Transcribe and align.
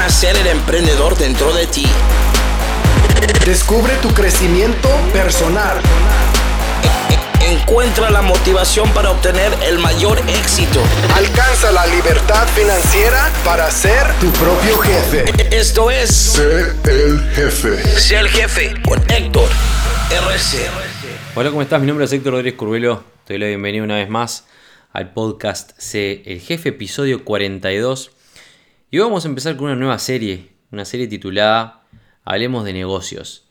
Nacer 0.00 0.34
el 0.34 0.46
emprendedor 0.46 1.14
dentro 1.18 1.52
de 1.52 1.66
ti. 1.66 1.84
Descubre 3.44 3.92
tu 3.96 4.08
crecimiento 4.14 4.88
personal. 5.12 5.76
Encuentra 7.42 8.08
la 8.08 8.22
motivación 8.22 8.90
para 8.94 9.10
obtener 9.10 9.52
el 9.62 9.78
mayor 9.78 10.18
éxito. 10.26 10.80
Alcanza 11.14 11.70
la 11.70 11.86
libertad 11.86 12.48
financiera 12.48 13.30
para 13.44 13.70
ser 13.70 14.10
tu 14.20 14.30
propio 14.32 14.78
jefe. 14.78 15.24
Esto 15.54 15.90
es 15.90 16.08
Sé 16.08 16.72
el 16.84 17.20
jefe. 17.34 18.00
Sé 18.00 18.16
el 18.16 18.28
jefe 18.30 18.72
con 18.82 18.98
Héctor 19.10 19.50
RC. 20.10 20.66
Hola, 21.34 21.50
¿cómo 21.50 21.60
estás? 21.60 21.78
Mi 21.78 21.86
nombre 21.86 22.06
es 22.06 22.12
Héctor 22.14 22.32
Rodríguez 22.32 22.58
Curvelo. 22.58 23.04
Te 23.26 23.34
doy 23.34 23.40
la 23.40 23.48
bienvenida 23.48 23.84
una 23.84 23.96
vez 23.96 24.08
más 24.08 24.46
al 24.94 25.12
podcast 25.12 25.72
Sé 25.76 26.22
el 26.24 26.40
Jefe, 26.40 26.70
episodio 26.70 27.22
42. 27.22 28.12
Y 28.92 28.98
vamos 28.98 29.24
a 29.24 29.28
empezar 29.28 29.56
con 29.56 29.66
una 29.66 29.76
nueva 29.76 30.00
serie, 30.00 30.48
una 30.72 30.84
serie 30.84 31.06
titulada 31.06 31.84
Hablemos 32.24 32.64
de 32.64 32.72
negocios. 32.72 33.44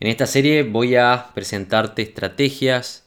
En 0.00 0.08
esta 0.08 0.26
serie 0.26 0.64
voy 0.64 0.96
a 0.96 1.30
presentarte 1.32 2.02
estrategias, 2.02 3.06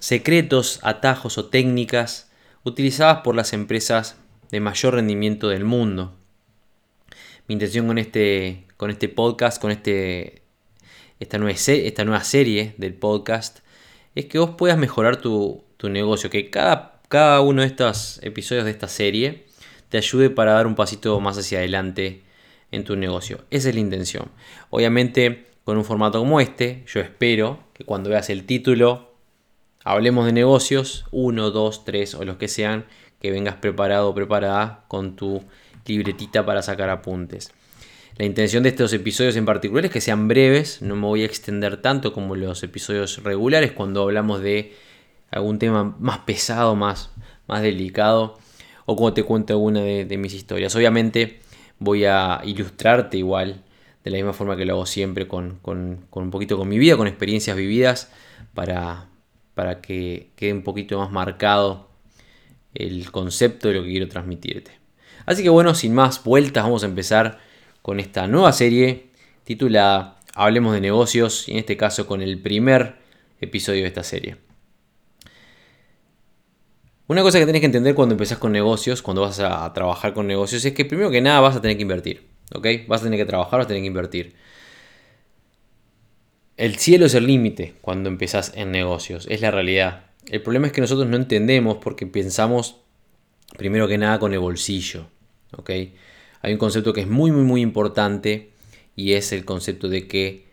secretos, 0.00 0.78
atajos 0.82 1.38
o 1.38 1.46
técnicas 1.46 2.30
utilizadas 2.62 3.22
por 3.22 3.34
las 3.34 3.54
empresas 3.54 4.16
de 4.50 4.60
mayor 4.60 4.96
rendimiento 4.96 5.48
del 5.48 5.64
mundo. 5.64 6.14
Mi 7.48 7.54
intención 7.54 7.86
con 7.86 7.96
este, 7.96 8.66
con 8.76 8.90
este 8.90 9.08
podcast, 9.08 9.62
con 9.62 9.70
este, 9.70 10.42
esta, 11.20 11.38
nueva, 11.38 11.56
esta 11.56 12.04
nueva 12.04 12.22
serie 12.22 12.74
del 12.76 12.92
podcast, 12.92 13.60
es 14.14 14.26
que 14.26 14.38
vos 14.38 14.50
puedas 14.58 14.76
mejorar 14.76 15.22
tu, 15.22 15.64
tu 15.78 15.88
negocio, 15.88 16.28
que 16.28 16.50
cada, 16.50 17.00
cada 17.08 17.40
uno 17.40 17.62
de 17.62 17.68
estos 17.68 18.20
episodios 18.22 18.66
de 18.66 18.72
esta 18.72 18.88
serie 18.88 19.48
te 19.90 19.98
ayude 19.98 20.30
para 20.30 20.52
dar 20.52 20.66
un 20.66 20.76
pasito 20.76 21.20
más 21.20 21.36
hacia 21.36 21.58
adelante 21.58 22.22
en 22.70 22.84
tu 22.84 22.96
negocio. 22.96 23.44
Esa 23.50 23.68
es 23.68 23.74
la 23.74 23.80
intención. 23.80 24.30
Obviamente, 24.70 25.48
con 25.64 25.76
un 25.76 25.84
formato 25.84 26.20
como 26.20 26.40
este, 26.40 26.84
yo 26.86 27.00
espero 27.00 27.58
que 27.74 27.84
cuando 27.84 28.08
veas 28.08 28.30
el 28.30 28.46
título, 28.46 29.12
hablemos 29.84 30.26
de 30.26 30.32
negocios, 30.32 31.04
1, 31.10 31.50
2, 31.50 31.84
3 31.84 32.14
o 32.14 32.24
los 32.24 32.36
que 32.36 32.48
sean, 32.48 32.86
que 33.20 33.32
vengas 33.32 33.56
preparado 33.56 34.08
o 34.08 34.14
preparada 34.14 34.84
con 34.88 35.16
tu 35.16 35.42
libretita 35.86 36.46
para 36.46 36.62
sacar 36.62 36.88
apuntes. 36.88 37.52
La 38.16 38.24
intención 38.24 38.62
de 38.62 38.68
estos 38.68 38.92
episodios 38.92 39.34
en 39.34 39.44
particular 39.44 39.86
es 39.86 39.90
que 39.90 40.00
sean 40.00 40.28
breves, 40.28 40.82
no 40.82 40.94
me 40.94 41.06
voy 41.06 41.22
a 41.22 41.26
extender 41.26 41.78
tanto 41.82 42.12
como 42.12 42.36
los 42.36 42.62
episodios 42.62 43.22
regulares 43.24 43.72
cuando 43.72 44.02
hablamos 44.02 44.40
de 44.40 44.76
algún 45.30 45.58
tema 45.58 45.96
más 45.98 46.18
pesado, 46.18 46.76
más, 46.76 47.10
más 47.48 47.62
delicado 47.62 48.38
o 48.90 48.96
como 48.96 49.14
te 49.14 49.22
cuento 49.22 49.52
alguna 49.52 49.82
de, 49.82 50.18
mis 50.18 50.34
historias. 50.34 50.74
Obviamente 50.74 51.38
voy 51.78 52.06
a 52.06 52.40
ilustrarte 52.44 53.18
igual, 53.18 53.62
de 54.02 54.10
la 54.10 54.16
misma 54.16 54.32
forma 54.32 54.56
que 54.56 54.64
lo 54.64 54.74
hago 54.74 54.84
siempre, 54.86 55.28
con, 55.28 55.60
un 55.62 56.30
poquito 56.32 56.58
con 56.58 56.68
mi 56.68 56.76
vida, 56.76 56.96
con 56.96 57.06
experiencias 57.06 57.56
vividas, 57.56 58.10
para, 58.52 59.06
para 59.54 59.80
que 59.80 60.30
quede 60.34 60.54
un 60.54 60.64
poquito 60.64 60.98
más 60.98 61.12
marcado 61.12 61.88
el 62.74 63.12
concepto 63.12 63.68
de 63.68 63.74
lo 63.74 63.84
que 63.84 63.90
quiero 63.90 64.08
transmitirte. 64.08 64.72
Así 65.24 65.44
que 65.44 65.50
bueno, 65.50 65.76
sin 65.76 65.94
más 65.94 66.24
vueltas, 66.24 66.64
vamos 66.64 66.82
a 66.82 66.86
empezar 66.86 67.38
con 67.82 68.00
esta 68.00 68.26
nueva 68.26 68.52
serie 68.52 69.10
titulada 69.44 70.18
Hablemos 70.34 70.72
de 70.74 70.80
negocios 70.80 71.48
y 71.48 71.52
en 71.52 71.58
este 71.58 71.76
caso 71.76 72.08
con 72.08 72.22
el 72.22 72.40
primer 72.40 72.96
episodio 73.40 73.82
de 73.82 73.86
esta 73.86 74.02
serie. 74.02 74.49
Una 77.10 77.22
cosa 77.22 77.40
que 77.40 77.46
tenés 77.46 77.58
que 77.58 77.66
entender 77.66 77.96
cuando 77.96 78.14
empezás 78.14 78.38
con 78.38 78.52
negocios, 78.52 79.02
cuando 79.02 79.22
vas 79.22 79.40
a 79.40 79.72
trabajar 79.72 80.14
con 80.14 80.28
negocios, 80.28 80.64
es 80.64 80.72
que 80.74 80.84
primero 80.84 81.10
que 81.10 81.20
nada 81.20 81.40
vas 81.40 81.56
a 81.56 81.60
tener 81.60 81.76
que 81.76 81.82
invertir. 81.82 82.28
¿Ok? 82.54 82.64
Vas 82.86 83.00
a 83.00 83.04
tener 83.04 83.18
que 83.18 83.24
trabajar, 83.24 83.58
vas 83.58 83.64
a 83.64 83.66
tener 83.66 83.82
que 83.82 83.88
invertir. 83.88 84.36
El 86.56 86.76
cielo 86.76 87.06
es 87.06 87.14
el 87.14 87.26
límite 87.26 87.74
cuando 87.80 88.08
empezás 88.08 88.52
en 88.54 88.70
negocios, 88.70 89.26
es 89.28 89.40
la 89.40 89.50
realidad. 89.50 90.04
El 90.28 90.40
problema 90.40 90.68
es 90.68 90.72
que 90.72 90.82
nosotros 90.82 91.08
no 91.08 91.16
entendemos 91.16 91.78
porque 91.78 92.06
pensamos 92.06 92.76
primero 93.56 93.88
que 93.88 93.98
nada 93.98 94.20
con 94.20 94.32
el 94.32 94.38
bolsillo. 94.38 95.08
¿Ok? 95.56 95.70
Hay 96.42 96.52
un 96.52 96.58
concepto 96.58 96.92
que 96.92 97.00
es 97.00 97.08
muy, 97.08 97.32
muy, 97.32 97.42
muy 97.42 97.60
importante 97.60 98.52
y 98.94 99.14
es 99.14 99.32
el 99.32 99.44
concepto 99.44 99.88
de 99.88 100.06
que 100.06 100.46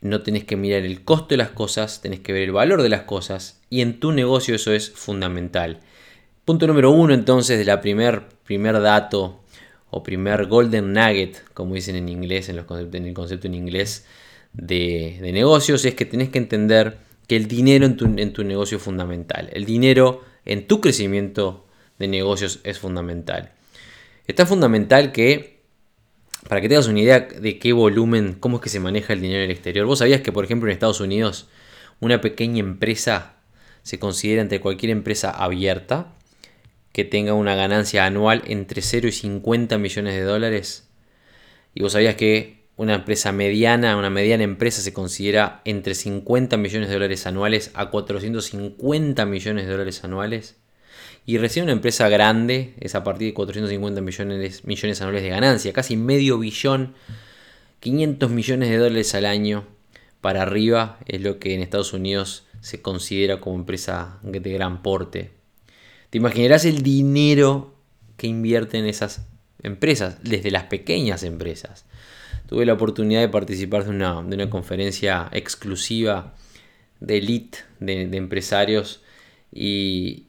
no 0.00 0.22
tenés 0.22 0.44
que 0.44 0.54
mirar 0.54 0.82
el 0.82 1.02
costo 1.02 1.30
de 1.30 1.38
las 1.38 1.50
cosas, 1.50 2.00
tenés 2.00 2.20
que 2.20 2.32
ver 2.32 2.42
el 2.42 2.52
valor 2.52 2.82
de 2.82 2.88
las 2.88 3.02
cosas 3.02 3.61
y 3.72 3.80
en 3.80 4.00
tu 4.00 4.12
negocio 4.12 4.54
eso 4.54 4.70
es 4.70 4.90
fundamental. 4.90 5.80
Punto 6.44 6.66
número 6.66 6.90
uno 6.90 7.14
entonces 7.14 7.58
de 7.58 7.64
la 7.64 7.80
primer, 7.80 8.24
primer 8.44 8.78
dato 8.82 9.40
o 9.88 10.02
primer 10.02 10.44
golden 10.44 10.92
nugget, 10.92 11.42
como 11.54 11.74
dicen 11.74 11.96
en 11.96 12.10
inglés, 12.10 12.50
en, 12.50 12.56
los 12.56 12.66
en 12.70 13.06
el 13.06 13.14
concepto 13.14 13.46
en 13.46 13.54
inglés 13.54 14.04
de, 14.52 15.18
negocios, 15.32 15.86
es 15.86 15.94
que 15.94 16.04
tenés 16.04 16.28
que 16.28 16.36
entender 16.36 16.98
que 17.26 17.34
el 17.34 17.48
dinero 17.48 17.86
en 17.86 17.96
tu, 17.96 18.04
en 18.04 18.32
tu 18.34 18.44
negocio 18.44 18.76
es 18.76 18.82
fundamental. 18.82 19.48
El 19.54 19.64
dinero 19.64 20.20
en 20.44 20.66
tu 20.66 20.82
crecimiento 20.82 21.64
de 21.98 22.08
negocios 22.08 22.60
es 22.64 22.78
fundamental. 22.78 23.52
Es 24.26 24.34
tan 24.34 24.46
fundamental 24.46 25.12
que 25.12 25.62
para 26.46 26.60
que 26.60 26.68
tengas 26.68 26.88
una 26.88 27.00
idea 27.00 27.20
de 27.20 27.58
qué 27.58 27.72
volumen, 27.72 28.36
cómo 28.38 28.56
es 28.56 28.62
que 28.64 28.68
se 28.68 28.80
maneja 28.80 29.14
el 29.14 29.22
dinero 29.22 29.38
en 29.38 29.44
el 29.46 29.52
exterior. 29.52 29.86
Vos 29.86 30.00
sabías 30.00 30.20
que, 30.20 30.30
por 30.30 30.44
ejemplo, 30.44 30.68
en 30.68 30.74
Estados 30.74 31.00
Unidos, 31.00 31.48
una 32.00 32.20
pequeña 32.20 32.60
empresa 32.60 33.36
se 33.82 33.98
considera 33.98 34.42
entre 34.42 34.60
cualquier 34.60 34.90
empresa 34.90 35.30
abierta 35.30 36.12
que 36.92 37.04
tenga 37.04 37.34
una 37.34 37.54
ganancia 37.54 38.04
anual 38.04 38.42
entre 38.46 38.82
0 38.82 39.08
y 39.08 39.12
50 39.12 39.78
millones 39.78 40.14
de 40.14 40.22
dólares. 40.22 40.88
Y 41.74 41.82
vos 41.82 41.92
sabías 41.92 42.16
que 42.16 42.62
una 42.76 42.94
empresa 42.94 43.32
mediana, 43.32 43.96
una 43.96 44.10
mediana 44.10 44.44
empresa 44.44 44.82
se 44.82 44.92
considera 44.92 45.62
entre 45.64 45.94
50 45.94 46.56
millones 46.56 46.88
de 46.88 46.94
dólares 46.94 47.26
anuales 47.26 47.70
a 47.74 47.90
450 47.90 49.24
millones 49.26 49.66
de 49.66 49.72
dólares 49.72 50.04
anuales. 50.04 50.56
Y 51.24 51.38
recién 51.38 51.64
una 51.64 51.72
empresa 51.72 52.08
grande 52.08 52.74
es 52.80 52.94
a 52.94 53.04
partir 53.04 53.28
de 53.28 53.34
450 53.34 54.00
millones, 54.00 54.64
millones 54.64 55.00
anuales 55.00 55.22
de 55.22 55.28
ganancia, 55.28 55.72
casi 55.72 55.96
medio 55.96 56.38
billón, 56.38 56.94
500 57.80 58.30
millones 58.30 58.70
de 58.70 58.78
dólares 58.78 59.14
al 59.14 59.26
año 59.26 59.64
para 60.20 60.42
arriba 60.42 60.98
es 61.06 61.20
lo 61.20 61.38
que 61.38 61.54
en 61.54 61.60
Estados 61.60 61.92
Unidos 61.92 62.44
se 62.62 62.80
considera 62.80 63.40
como 63.40 63.56
empresa 63.56 64.18
de 64.22 64.38
gran 64.38 64.82
porte. 64.82 65.32
Te 66.08 66.18
imaginarás 66.18 66.64
el 66.64 66.82
dinero 66.82 67.74
que 68.16 68.28
invierten 68.28 68.86
esas 68.86 69.26
empresas, 69.62 70.18
desde 70.22 70.50
las 70.50 70.64
pequeñas 70.64 71.24
empresas. 71.24 71.84
Tuve 72.48 72.64
la 72.64 72.74
oportunidad 72.74 73.20
de 73.20 73.28
participar 73.28 73.84
de 73.84 73.90
una, 73.90 74.22
de 74.22 74.34
una 74.36 74.48
conferencia 74.48 75.28
exclusiva 75.32 76.34
de 77.00 77.18
elite 77.18 77.58
de, 77.80 78.06
de 78.06 78.16
empresarios 78.16 79.02
y, 79.52 80.28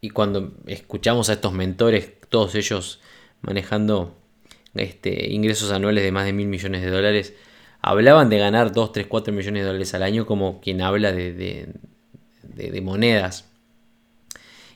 y 0.00 0.10
cuando 0.10 0.52
escuchamos 0.66 1.30
a 1.30 1.34
estos 1.34 1.52
mentores, 1.54 2.12
todos 2.28 2.54
ellos 2.54 3.00
manejando 3.40 4.14
este, 4.74 5.32
ingresos 5.32 5.72
anuales 5.72 6.04
de 6.04 6.12
más 6.12 6.26
de 6.26 6.34
mil 6.34 6.48
millones 6.48 6.82
de 6.82 6.90
dólares, 6.90 7.34
hablaban 7.82 8.28
de 8.28 8.38
ganar 8.38 8.72
2, 8.72 8.92
3, 8.92 9.06
4 9.06 9.32
millones 9.32 9.62
de 9.62 9.66
dólares 9.66 9.94
al 9.94 10.02
año 10.02 10.26
como 10.26 10.60
quien 10.60 10.82
habla 10.82 11.12
de, 11.12 11.32
de, 12.42 12.80
monedas. 12.80 13.46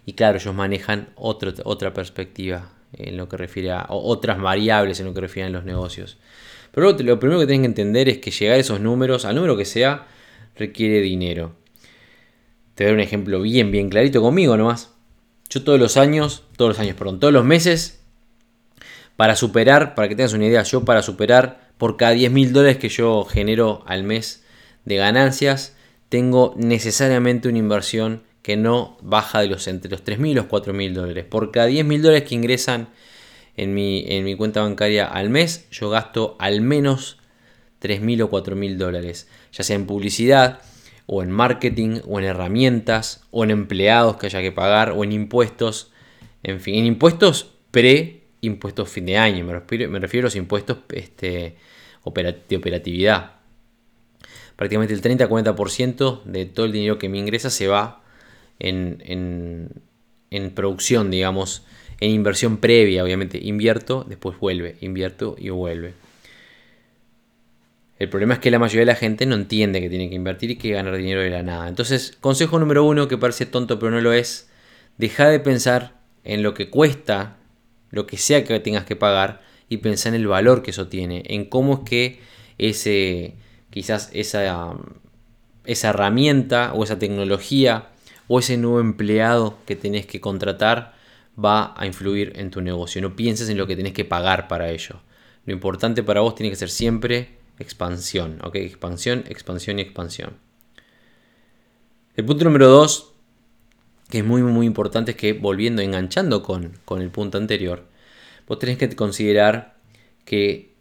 Y 0.06 0.12
claro, 0.14 0.38
ellos 0.38 0.54
manejan 0.54 1.08
otra 1.16 1.94
perspectiva 1.94 2.70
en 2.92 3.16
lo 3.16 3.28
que 3.28 3.36
refiere 3.36 3.72
a 3.72 3.86
otras 3.88 4.40
variables 4.40 5.00
en 5.00 5.06
lo 5.06 5.14
que 5.14 5.20
refiere 5.20 5.48
a 5.48 5.50
los 5.50 5.64
negocios. 5.64 6.18
Pero 6.72 6.92
lo, 6.92 7.20
primero 7.20 7.40
que 7.40 7.46
tienen 7.46 7.62
que 7.62 7.66
entender 7.66 8.08
es 8.08 8.18
que 8.18 8.30
llegar 8.30 8.56
a 8.56 8.60
esos 8.60 8.80
números, 8.80 9.24
al 9.24 9.36
número 9.36 9.56
que 9.56 9.64
sea, 9.64 10.06
requiere 10.56 11.00
dinero. 11.00 11.54
Te 12.74 12.84
dar 12.84 12.94
un 12.94 13.00
ejemplo 13.00 13.40
bien, 13.40 13.70
bien 13.70 13.88
clarito 13.88 14.20
conmigo 14.20 14.56
nomás. 14.56 14.92
Yo 15.48 15.62
todos 15.62 15.78
los 15.78 15.96
años, 15.96 16.42
todos 16.56 16.70
los 16.70 16.78
años, 16.80 16.96
perdón, 16.96 17.20
todos 17.20 17.32
los 17.32 17.44
meses, 17.44 18.02
para 19.16 19.36
superar, 19.36 19.94
para 19.94 20.08
que 20.08 20.16
tengas 20.16 20.32
una 20.32 20.46
idea, 20.46 20.62
yo 20.64 20.84
para 20.84 21.02
superar 21.02 21.63
por 21.78 21.96
cada 21.96 22.12
10 22.12 22.30
mil 22.30 22.52
dólares 22.52 22.78
que 22.78 22.88
yo 22.88 23.24
genero 23.24 23.82
al 23.86 24.04
mes 24.04 24.44
de 24.84 24.96
ganancias, 24.96 25.76
tengo 26.08 26.54
necesariamente 26.56 27.48
una 27.48 27.58
inversión 27.58 28.22
que 28.42 28.56
no 28.56 28.98
baja 29.00 29.40
de 29.40 29.48
los 29.48 29.66
entre 29.68 29.90
los 29.90 30.04
3 30.04 30.18
mil 30.18 30.32
y 30.32 30.34
los 30.34 30.46
4 30.46 30.72
mil 30.72 30.94
dólares. 30.94 31.24
Por 31.24 31.50
cada 31.50 31.66
10 31.66 31.84
mil 31.84 32.02
dólares 32.02 32.28
que 32.28 32.34
ingresan 32.34 32.88
en 33.56 33.74
mi, 33.74 34.04
en 34.06 34.24
mi 34.24 34.36
cuenta 34.36 34.62
bancaria 34.62 35.06
al 35.06 35.30
mes, 35.30 35.66
yo 35.70 35.90
gasto 35.90 36.36
al 36.38 36.60
menos 36.60 37.18
3 37.78 38.00
mil 38.00 38.22
o 38.22 38.30
4 38.30 38.56
mil 38.56 38.78
dólares, 38.78 39.28
ya 39.52 39.64
sea 39.64 39.76
en 39.76 39.86
publicidad, 39.86 40.60
o 41.06 41.22
en 41.22 41.30
marketing, 41.30 42.00
o 42.06 42.18
en 42.18 42.24
herramientas, 42.24 43.24
o 43.30 43.44
en 43.44 43.50
empleados 43.50 44.16
que 44.16 44.26
haya 44.26 44.40
que 44.40 44.52
pagar, 44.52 44.92
o 44.92 45.04
en 45.04 45.12
impuestos. 45.12 45.92
En 46.42 46.60
fin, 46.60 46.76
en 46.76 46.86
impuestos 46.86 47.52
pre-impuestos 48.44 48.88
fin 48.88 49.06
de 49.06 49.16
año. 49.16 49.44
Me 49.44 49.54
refiero, 49.54 49.90
me 49.90 49.98
refiero 49.98 50.26
a 50.26 50.28
los 50.28 50.36
impuestos 50.36 50.78
este, 50.90 51.56
de 52.48 52.56
operatividad. 52.56 53.32
Prácticamente 54.56 54.94
el 54.94 55.02
30-40% 55.02 56.22
de 56.24 56.46
todo 56.46 56.66
el 56.66 56.72
dinero 56.72 56.98
que 56.98 57.08
me 57.08 57.18
ingresa 57.18 57.50
se 57.50 57.66
va 57.66 58.02
en, 58.58 59.02
en 60.30 60.50
producción, 60.50 61.10
digamos, 61.10 61.64
en 62.00 62.10
inversión 62.10 62.58
previa, 62.58 63.02
obviamente. 63.02 63.38
Invierto, 63.42 64.04
después 64.08 64.38
vuelve, 64.38 64.76
invierto 64.80 65.34
y 65.38 65.50
vuelve. 65.50 65.94
El 67.98 68.08
problema 68.08 68.34
es 68.34 68.40
que 68.40 68.50
la 68.50 68.58
mayoría 68.58 68.80
de 68.82 68.86
la 68.86 68.96
gente 68.96 69.24
no 69.24 69.34
entiende 69.34 69.80
que 69.80 69.88
tiene 69.88 70.08
que 70.08 70.16
invertir 70.16 70.50
y 70.50 70.56
que 70.56 70.70
ganar 70.70 70.96
dinero 70.96 71.20
de 71.20 71.30
la 71.30 71.42
nada. 71.42 71.68
Entonces, 71.68 72.16
consejo 72.20 72.58
número 72.58 72.84
uno, 72.84 73.08
que 73.08 73.16
parece 73.16 73.46
tonto 73.46 73.78
pero 73.78 73.92
no 73.92 74.00
lo 74.00 74.12
es, 74.12 74.50
deja 74.98 75.28
de 75.28 75.40
pensar 75.40 75.94
en 76.24 76.42
lo 76.42 76.54
que 76.54 76.70
cuesta, 76.70 77.36
lo 77.94 78.06
que 78.06 78.16
sea 78.16 78.44
que 78.44 78.60
tengas 78.60 78.84
que 78.84 78.96
pagar, 78.96 79.40
y 79.68 79.78
pensar 79.78 80.14
en 80.14 80.20
el 80.20 80.26
valor 80.26 80.62
que 80.62 80.70
eso 80.70 80.88
tiene, 80.88 81.22
en 81.26 81.46
cómo 81.46 81.74
es 81.74 81.80
que 81.80 82.20
ese, 82.58 83.34
quizás 83.70 84.10
esa, 84.12 84.74
esa 85.64 85.88
herramienta 85.90 86.72
o 86.74 86.84
esa 86.84 86.98
tecnología 86.98 87.88
o 88.28 88.38
ese 88.38 88.56
nuevo 88.56 88.80
empleado 88.80 89.58
que 89.66 89.76
tenés 89.76 90.06
que 90.06 90.20
contratar 90.20 90.94
va 91.42 91.74
a 91.76 91.86
influir 91.86 92.32
en 92.36 92.50
tu 92.50 92.60
negocio. 92.60 93.02
No 93.02 93.16
pienses 93.16 93.48
en 93.48 93.58
lo 93.58 93.66
que 93.66 93.76
tenés 93.76 93.92
que 93.92 94.04
pagar 94.04 94.48
para 94.48 94.70
ello. 94.70 95.00
Lo 95.46 95.52
importante 95.52 96.02
para 96.02 96.20
vos 96.20 96.34
tiene 96.34 96.50
que 96.50 96.56
ser 96.56 96.70
siempre 96.70 97.38
expansión. 97.58 98.38
¿ok? 98.42 98.56
Expansión, 98.56 99.24
expansión 99.28 99.78
y 99.78 99.82
expansión. 99.82 100.36
El 102.14 102.24
punto 102.24 102.44
número 102.44 102.68
dos, 102.68 103.13
que 104.14 104.20
es 104.20 104.24
muy, 104.24 104.44
muy 104.44 104.64
importante, 104.64 105.10
es 105.10 105.16
que 105.16 105.32
volviendo, 105.32 105.82
enganchando 105.82 106.40
con, 106.40 106.78
con 106.84 107.02
el 107.02 107.10
punto 107.10 107.36
anterior, 107.36 107.84
vos 108.46 108.60
tenés 108.60 108.78
que 108.78 108.94
considerar 108.94 109.74
que 110.24 110.72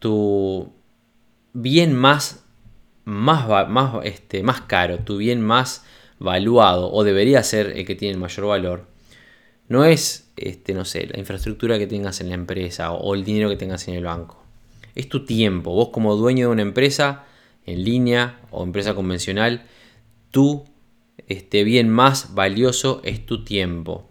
tu 0.00 0.70
bien 1.54 1.94
más, 1.94 2.44
más, 3.06 3.48
más, 3.70 4.04
este, 4.04 4.42
más 4.42 4.60
caro, 4.60 4.98
tu 4.98 5.16
bien 5.16 5.40
más 5.40 5.86
valuado, 6.18 6.92
o 6.92 7.04
debería 7.04 7.42
ser 7.42 7.72
el 7.74 7.86
que 7.86 7.94
tiene 7.94 8.12
el 8.12 8.20
mayor 8.20 8.48
valor, 8.48 8.86
no 9.66 9.86
es, 9.86 10.30
este, 10.36 10.74
no 10.74 10.84
sé, 10.84 11.06
la 11.06 11.18
infraestructura 11.18 11.78
que 11.78 11.86
tengas 11.86 12.20
en 12.20 12.28
la 12.28 12.34
empresa 12.34 12.92
o 12.92 13.14
el 13.14 13.24
dinero 13.24 13.48
que 13.48 13.56
tengas 13.56 13.88
en 13.88 13.94
el 13.94 14.04
banco. 14.04 14.44
Es 14.94 15.08
tu 15.08 15.24
tiempo. 15.24 15.72
Vos 15.72 15.88
como 15.88 16.16
dueño 16.16 16.48
de 16.48 16.52
una 16.52 16.60
empresa 16.60 17.24
en 17.64 17.82
línea 17.82 18.40
o 18.50 18.62
empresa 18.62 18.94
convencional, 18.94 19.64
tu 20.30 20.66
este, 21.28 21.64
bien 21.64 21.88
más 21.88 22.34
valioso 22.34 23.00
es 23.04 23.24
tu 23.24 23.44
tiempo. 23.44 24.08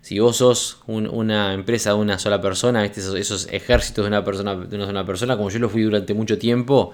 Si 0.00 0.18
vos 0.20 0.36
sos 0.36 0.80
una 0.86 1.52
empresa 1.52 1.90
de 1.90 1.96
una 1.96 2.18
sola 2.18 2.40
persona, 2.40 2.84
esos, 2.84 3.48
ejércitos 3.50 4.04
de 4.04 4.08
una, 4.08 4.24
persona, 4.24 4.54
de 4.54 4.76
una 4.76 4.86
sola 4.86 5.04
persona, 5.04 5.36
como 5.36 5.50
yo 5.50 5.58
lo 5.58 5.68
fui 5.68 5.82
durante 5.82 6.14
mucho 6.14 6.38
tiempo, 6.38 6.92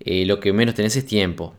eh, 0.00 0.26
lo 0.26 0.38
que 0.38 0.52
menos 0.52 0.74
tenés 0.74 0.94
es 0.96 1.06
tiempo. 1.06 1.54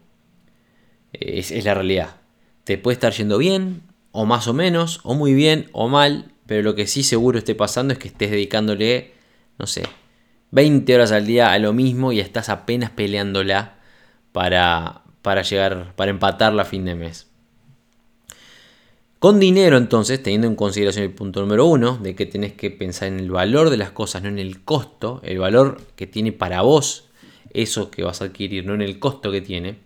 Es, 1.12 1.52
es 1.52 1.66
la 1.66 1.74
realidad. 1.74 2.18
Te 2.64 2.78
puede 2.78 2.94
estar 2.94 3.12
yendo 3.12 3.38
bien, 3.38 3.82
o 4.12 4.26
más 4.26 4.48
o 4.48 4.54
menos, 4.54 5.02
o 5.04 5.14
muy 5.14 5.34
bien, 5.34 5.70
o 5.74 5.90
mal, 5.90 6.32
pero 6.46 6.64
lo 6.64 6.76
que 6.76 6.88
sí 6.88 7.04
seguro 7.04 7.38
esté 7.38 7.56
pasando 7.56 7.94
es 7.94 8.00
que 8.00 8.08
estés 8.08 8.32
dedicándole, 8.32 9.14
no 9.60 9.68
sé, 9.68 9.84
20 10.52 10.96
horas 10.96 11.12
al 11.12 11.28
día 11.28 11.52
a 11.52 11.60
lo 11.60 11.74
mismo 11.74 12.12
y 12.14 12.20
estás 12.20 12.50
apenas 12.50 12.92
peleándola 12.92 13.76
para, 14.32 15.02
para 15.28 15.42
llegar, 15.42 15.94
para 15.98 16.10
empatarla 16.10 16.62
a 16.62 16.66
fin 16.66 16.86
de 16.86 16.96
mes. 16.96 17.28
Con 19.20 19.42
dinero 19.42 19.76
entonces, 19.76 20.24
teniendo 20.24 20.48
en 20.48 20.56
consideración 20.56 21.04
el 21.04 21.12
punto 21.12 21.42
número 21.42 21.66
uno, 21.66 21.98
de 21.98 22.16
que 22.16 22.26
tenés 22.26 22.54
que 22.54 22.72
pensar 22.72 23.10
en 23.10 23.20
el 23.20 23.30
valor 23.30 23.70
de 23.70 23.76
las 23.76 23.92
cosas, 23.92 24.24
no 24.24 24.30
en 24.30 24.40
el 24.40 24.64
costo, 24.64 25.20
el 25.26 25.40
valor 25.40 25.82
que 25.98 26.08
tiene 26.08 26.32
para 26.32 26.62
vos 26.62 27.10
eso 27.50 27.92
que 27.92 28.04
vas 28.04 28.22
a 28.22 28.26
adquirir, 28.26 28.66
no 28.66 28.74
en 28.74 28.82
el 28.82 29.00
costo 29.00 29.30
que 29.30 29.42
tiene. 29.42 29.80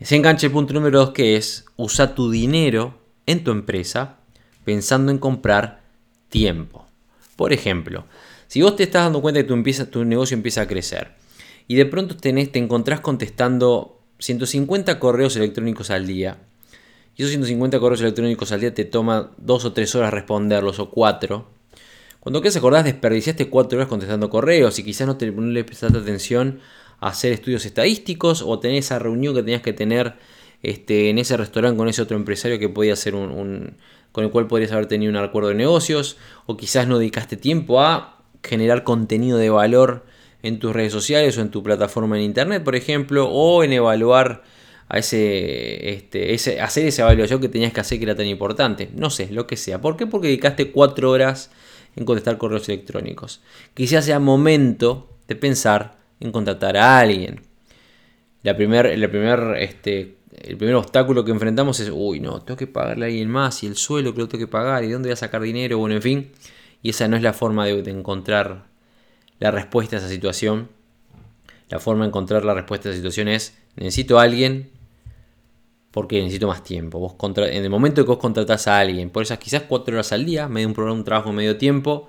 Se 0.00 0.14
engancha 0.14 0.46
el 0.46 0.52
punto 0.52 0.74
número 0.74 1.00
dos 1.00 1.10
que 1.10 1.34
es 1.34 1.64
usa 1.74 2.14
tu 2.14 2.30
dinero 2.30 3.00
en 3.26 3.42
tu 3.42 3.50
empresa 3.50 4.18
pensando 4.62 5.10
en 5.10 5.18
comprar 5.18 5.80
tiempo. 6.28 6.86
Por 7.34 7.52
ejemplo, 7.52 8.04
si 8.46 8.62
vos 8.62 8.76
te 8.76 8.84
estás 8.84 9.02
dando 9.02 9.22
cuenta 9.22 9.40
que 9.40 9.48
tu, 9.48 9.54
empieza, 9.54 9.90
tu 9.90 10.04
negocio 10.04 10.36
empieza 10.36 10.60
a 10.60 10.68
crecer 10.68 11.16
y 11.66 11.74
de 11.74 11.86
pronto 11.86 12.16
tenés, 12.16 12.52
te 12.52 12.60
encontrás 12.60 13.00
contestando 13.00 13.96
150 14.20 14.98
correos 14.98 15.36
electrónicos 15.36 15.90
al 15.90 16.06
día. 16.06 16.38
Y 17.16 17.22
esos 17.22 17.30
150 17.30 17.80
correos 17.80 18.00
electrónicos 18.00 18.52
al 18.52 18.60
día 18.60 18.72
te 18.72 18.84
toma 18.84 19.32
dos 19.36 19.64
o 19.64 19.72
tres 19.72 19.94
horas 19.94 20.12
responderlos 20.12 20.78
o 20.78 20.90
cuatro. 20.90 21.48
Cuando 22.20 22.42
que 22.42 22.50
se 22.50 22.58
acordás, 22.58 22.84
desperdiciaste 22.84 23.48
cuatro 23.48 23.78
horas 23.78 23.88
contestando 23.88 24.30
correos 24.30 24.78
y 24.78 24.84
quizás 24.84 25.06
no, 25.06 25.16
te, 25.16 25.30
le 25.30 25.64
prestaste 25.64 25.98
atención 25.98 26.60
a 27.00 27.08
hacer 27.08 27.32
estudios 27.32 27.64
estadísticos 27.64 28.42
o 28.42 28.58
tener 28.58 28.76
esa 28.76 28.98
reunión 28.98 29.34
que 29.34 29.42
tenías 29.42 29.62
que 29.62 29.72
tener 29.72 30.14
este, 30.62 31.08
en 31.08 31.18
ese 31.18 31.36
restaurante 31.38 31.78
con 31.78 31.88
ese 31.88 32.02
otro 32.02 32.16
empresario 32.16 32.58
que 32.58 32.68
podía 32.68 32.94
ser 32.94 33.14
un, 33.14 33.76
con 34.12 34.24
el 34.24 34.30
cual 34.30 34.46
podrías 34.46 34.72
haber 34.72 34.86
tenido 34.86 35.10
un 35.10 35.16
acuerdo 35.16 35.48
de 35.48 35.54
negocios 35.54 36.18
o 36.44 36.58
quizás 36.58 36.86
no 36.86 36.98
dedicaste 36.98 37.38
tiempo 37.38 37.80
a 37.80 38.18
generar 38.42 38.84
contenido 38.84 39.38
de 39.38 39.48
valor 39.48 40.04
en 40.42 40.58
tus 40.58 40.72
redes 40.72 40.92
sociales 40.92 41.36
o 41.38 41.40
en 41.40 41.50
tu 41.50 41.62
plataforma 41.62 42.16
en 42.16 42.24
internet, 42.24 42.64
por 42.64 42.76
ejemplo, 42.76 43.28
o 43.28 43.62
en 43.62 43.72
evaluar 43.72 44.42
a 44.88 44.98
ese, 44.98 45.90
este, 45.90 46.34
ese, 46.34 46.60
hacer 46.60 46.86
esa 46.86 47.02
evaluación 47.02 47.40
que 47.40 47.48
tenías 47.48 47.72
que 47.72 47.80
hacer 47.80 47.98
que 47.98 48.04
era 48.04 48.16
tan 48.16 48.26
importante. 48.26 48.90
No 48.94 49.08
sé, 49.08 49.28
lo 49.30 49.46
que 49.46 49.56
sea. 49.56 49.80
¿Por 49.80 49.96
qué? 49.96 50.06
Porque 50.06 50.28
dedicaste 50.28 50.72
cuatro 50.72 51.10
horas 51.10 51.50
en 51.94 52.04
contestar 52.04 52.38
correos 52.38 52.68
electrónicos. 52.68 53.40
Quizás 53.74 54.04
sea 54.04 54.18
momento 54.18 55.08
de 55.28 55.36
pensar 55.36 55.98
en 56.18 56.32
contratar 56.32 56.76
a 56.76 56.98
alguien. 56.98 57.42
La 58.42 58.56
primer, 58.56 58.98
la 58.98 59.08
primer, 59.08 59.56
este, 59.60 60.16
el 60.32 60.56
primer 60.56 60.74
obstáculo 60.74 61.24
que 61.24 61.30
enfrentamos 61.30 61.78
es, 61.78 61.90
uy, 61.92 62.18
no, 62.18 62.40
tengo 62.40 62.56
que 62.56 62.66
pagarle 62.66 63.04
a 63.04 63.08
alguien 63.08 63.30
más 63.30 63.62
y 63.62 63.68
el 63.68 63.76
suelo 63.76 64.12
que 64.12 64.20
lo 64.20 64.28
tengo 64.28 64.44
que 64.44 64.50
pagar 64.50 64.82
y 64.82 64.88
de 64.88 64.94
dónde 64.94 65.08
voy 65.08 65.12
a 65.12 65.16
sacar 65.16 65.42
dinero, 65.42 65.78
bueno, 65.78 65.94
en 65.94 66.02
fin. 66.02 66.32
Y 66.82 66.90
esa 66.90 67.06
no 67.06 67.16
es 67.16 67.22
la 67.22 67.32
forma 67.32 67.66
de 67.66 67.90
encontrar 67.90 68.69
la 69.40 69.50
respuesta 69.50 69.96
a 69.96 69.98
esa 69.98 70.08
situación. 70.08 70.68
La 71.68 71.80
forma 71.80 72.04
de 72.04 72.08
encontrar 72.08 72.44
la 72.44 72.54
respuesta 72.54 72.88
a 72.88 72.92
esa 72.92 72.98
situación 72.98 73.28
es, 73.28 73.56
necesito 73.76 74.18
a 74.18 74.22
alguien 74.22 74.70
porque 75.90 76.20
necesito 76.20 76.46
más 76.46 76.62
tiempo. 76.62 76.98
Vos 76.98 77.14
en 77.36 77.64
el 77.64 77.70
momento 77.70 78.04
que 78.04 78.08
vos 78.08 78.18
contratás 78.18 78.68
a 78.68 78.78
alguien, 78.78 79.10
por 79.10 79.22
esas 79.22 79.38
quizás 79.38 79.62
cuatro 79.68 79.94
horas 79.94 80.12
al 80.12 80.24
día, 80.24 80.48
medio 80.48 80.68
un 80.68 80.74
programa, 80.74 80.98
un 80.98 81.04
trabajo 81.04 81.32
medio 81.32 81.56
tiempo, 81.56 82.08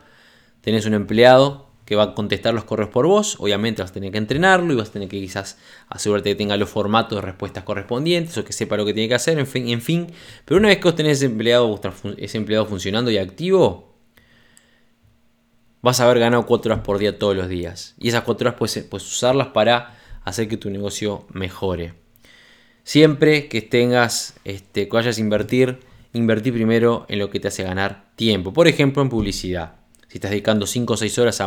tenés 0.62 0.86
un 0.86 0.94
empleado 0.94 1.72
que 1.86 1.96
va 1.96 2.04
a 2.04 2.14
contestar 2.14 2.54
los 2.54 2.64
correos 2.64 2.90
por 2.90 3.08
vos, 3.08 3.36
obviamente 3.40 3.82
vas 3.82 3.92
a 3.92 3.94
tener 3.94 4.12
que 4.12 4.18
entrenarlo 4.18 4.72
y 4.72 4.76
vas 4.76 4.90
a 4.90 4.94
tener 4.94 5.10
que 5.10 5.20
quizás 5.20 5.58
asegurarte 5.90 6.30
que 6.30 6.36
tenga 6.36 6.56
los 6.58 6.70
formatos 6.70 7.18
de 7.18 7.22
respuestas 7.22 7.64
correspondientes 7.64 8.38
o 8.38 8.46
que 8.46 8.54
sepa 8.54 8.78
lo 8.78 8.86
que 8.86 8.94
tiene 8.94 9.10
que 9.10 9.16
hacer, 9.16 9.40
en 9.40 9.48
fin, 9.48 9.68
en 9.68 9.82
fin. 9.82 10.08
Pero 10.46 10.60
una 10.60 10.70
vez 10.70 10.78
que 10.78 10.84
vos 10.84 10.96
tenés 10.96 11.22
empleado, 11.24 11.80
ese 12.18 12.38
empleado 12.38 12.66
funcionando 12.66 13.10
y 13.12 13.18
activo, 13.18 13.91
vas 15.82 16.00
a 16.00 16.06
haber 16.06 16.20
ganado 16.20 16.46
cuatro 16.46 16.74
horas 16.74 16.86
por 16.86 16.98
día 16.98 17.18
todos 17.18 17.36
los 17.36 17.50
días. 17.50 17.96
Y 17.98 18.10
esas 18.10 18.24
cuatro 18.24 18.48
horas 18.48 18.58
puedes, 18.58 18.84
puedes 18.86 19.08
usarlas 19.08 19.48
para 19.48 19.98
hacer 20.24 20.48
que 20.48 20.58
tu 20.58 20.70
negocio 20.70 21.26
mejore. 21.32 21.94
Siempre 22.84 23.48
que 23.48 23.62
tengas, 23.62 24.36
este, 24.44 24.88
que 24.88 24.94
vayas 24.94 25.18
a 25.18 25.22
invertir, 25.22 25.80
invertir 26.14 26.54
primero 26.54 27.06
en 27.10 27.20
lo 27.20 27.30
que 27.30 27.40
te 27.40 27.48
hace 27.48 27.64
ganar 27.64 28.06
tiempo. 28.16 28.54
Por 28.54 28.68
ejemplo, 28.68 29.02
en 29.02 29.10
publicidad. 29.10 29.76
Si 30.08 30.18
estás 30.18 30.32
dedicando 30.32 30.68
5 30.68 30.94
o 30.94 30.98
6 30.98 31.20
horas 31.20 31.42